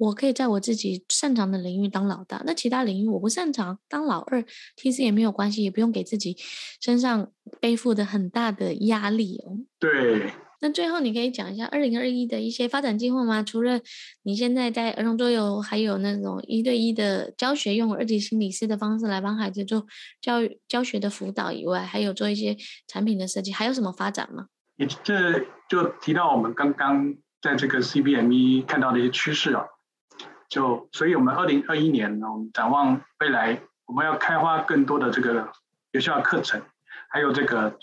[0.01, 4.45] 我可以在我自己擅长的领域当老大，那其他领域我不擅长，当老二
[4.77, 6.37] 其实也没有关系，也不用给自己
[6.81, 9.57] 身上背负的很大的压力哦。
[9.79, 10.33] 对。
[10.61, 13.43] 那最后你可以讲一下二零二一的一些发展计划吗？
[13.43, 13.81] 除了
[14.23, 19.87] 你现在在儿童桌游，还有那种一对一的教学，用二级心理师的方式来帮孩子做
[20.21, 22.57] 教育教学的辅导以外，还有做一些
[22.87, 24.49] 产品的设计，还有什么发展吗？
[24.77, 29.65] 你这就提到我们刚刚在这个 CBME 看到的一些趋势啊，
[30.51, 35.51] 就所以我们二零二一年呢，我们展望未来我们要开发更多的这个
[35.93, 36.63] 有效课程，
[37.09, 37.79] 还有这个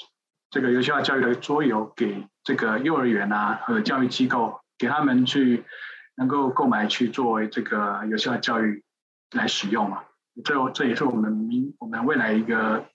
[0.52, 5.66] 这个有效教育的桌游给这个幼儿园啊和教育机构，给他们去
[6.16, 8.86] 能够购买去作为这个有效教育
[9.32, 10.04] 来使用嘛。
[10.46, 12.86] 这这也是我们明我们未来一个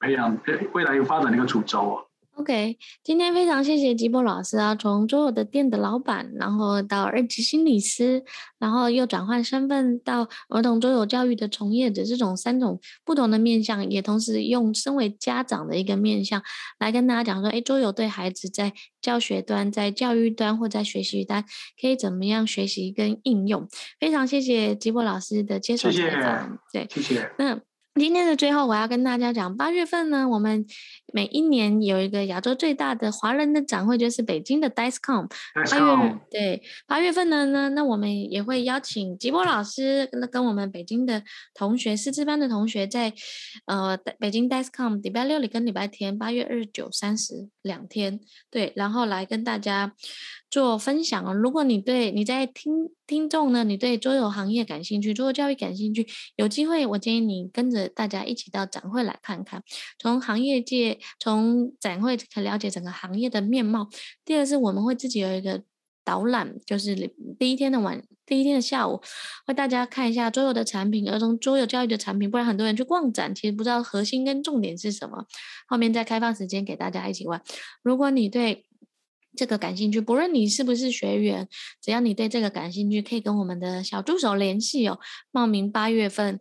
[0.00, 0.38] 培养
[0.72, 2.04] 未来一个发展的一个主轴啊。
[2.36, 8.24] OK，今天非常谢谢吉波老师啊，从桌游的店的老板，然后到二级心理师，
[8.58, 16.42] 然后又转换身份到儿童桌游教育的从业者，这种三种不同的面向，也同时用身为家长的一个面向
[16.78, 18.72] 来跟大家讲说，哎，桌游对孩子在
[19.02, 21.44] 教学端、在教育端或在学习端
[21.78, 23.68] 可以怎么样学习跟应用。
[24.00, 27.60] 非常谢谢吉波老师的接受采访，谢谢对，谢谢，那。
[27.94, 30.64] 今天的最后，我要跟大家讲，八月份呢，我们
[31.12, 35.28] 每一年有一个亚洲最大的华人的展会，就是北京的 DICECON。
[35.54, 41.22] 八月对，八月份呢，呢，那我们也会邀请吉波老师跟跟我们北京的
[41.54, 43.12] 同学，师资班的同学在，
[43.66, 49.92] 呃，北京 DICECON 礼拜六里跟礼拜天，八月二十九、三十两天，对，然后来跟大家。
[50.52, 56.06] 做分享哦，如果你对你在听听众呢，你对桌游行业感兴趣，桌游教育感兴趣，
[56.36, 59.62] 有机会，我建议你跟着大家一起到展会来看看，
[59.98, 63.88] 从行业界，从展会可了解整个行业的面貌。
[64.24, 65.62] 第二是我们会自己有一个
[66.04, 66.94] 导览，就是
[67.38, 69.00] 第一天的晚，第一天的下午，
[69.46, 75.26] 会大家看一下桌游的产品，儿童桌游教育的产品，不然很多人去逛展，其实不知道核心跟重点是什么。
[75.68, 77.40] 后面再开放时间给大家一起玩。
[77.82, 78.66] 如果你对
[79.36, 81.48] 这个感兴趣，不论你是不是学员，
[81.80, 84.98] 只要你对这个感兴趣，可以跟我们的小助手联系哦。
[85.30, 86.40] 报名八月份。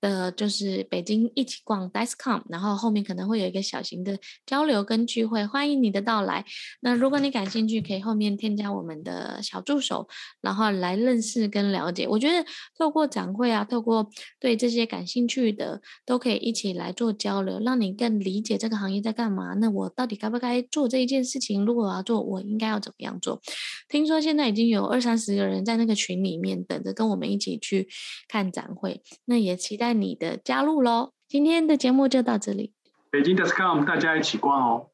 [0.00, 6.44] 的就是北京一起逛 DICECOM，然后后面可能会有一个小型的交流跟聚会，欢迎你的到来。
[6.80, 10.08] 那如果你感兴趣，可以后面添加我们的小助手，
[10.40, 12.08] 然后来认识跟了解。
[12.08, 12.46] 我觉得
[12.78, 19.52] 透过展会啊，透过对这些感兴趣的，都可以一起来做交流，让你更理解这个行业在干嘛。
[19.54, 21.66] 那我到底该不该做这一件事情？
[21.66, 23.38] 如果我要做，我应该要怎么样做？
[23.88, 27.86] 听说现在已经有二三十个人在那个群里面等着跟我们一起去
[28.28, 29.89] 看展会，那也期待。
[29.92, 31.12] 你的加入喽！
[31.28, 32.72] 今天的节目就到这里。
[33.10, 34.90] 北京 DICECON，大家一起逛哦。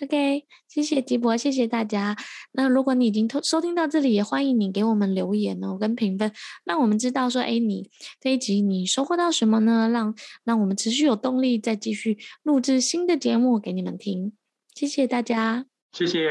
[0.00, 2.16] OK，谢谢吉博，谢谢大家。
[2.52, 6.32] 那如果你已经收听到这里，也欢迎你给我们留言哦，跟评分，
[6.64, 7.90] 让我们知道说，哎，你
[8.20, 9.88] 这一集你收获到什么呢？
[9.88, 14.32] 让让我们持续有动力，再继续录制新的节目给你们听。
[14.72, 16.30] 谢谢大家，谢谢，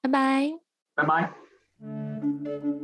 [0.00, 0.50] 拜拜，
[0.94, 1.43] 拜拜。
[1.80, 2.74] Müzik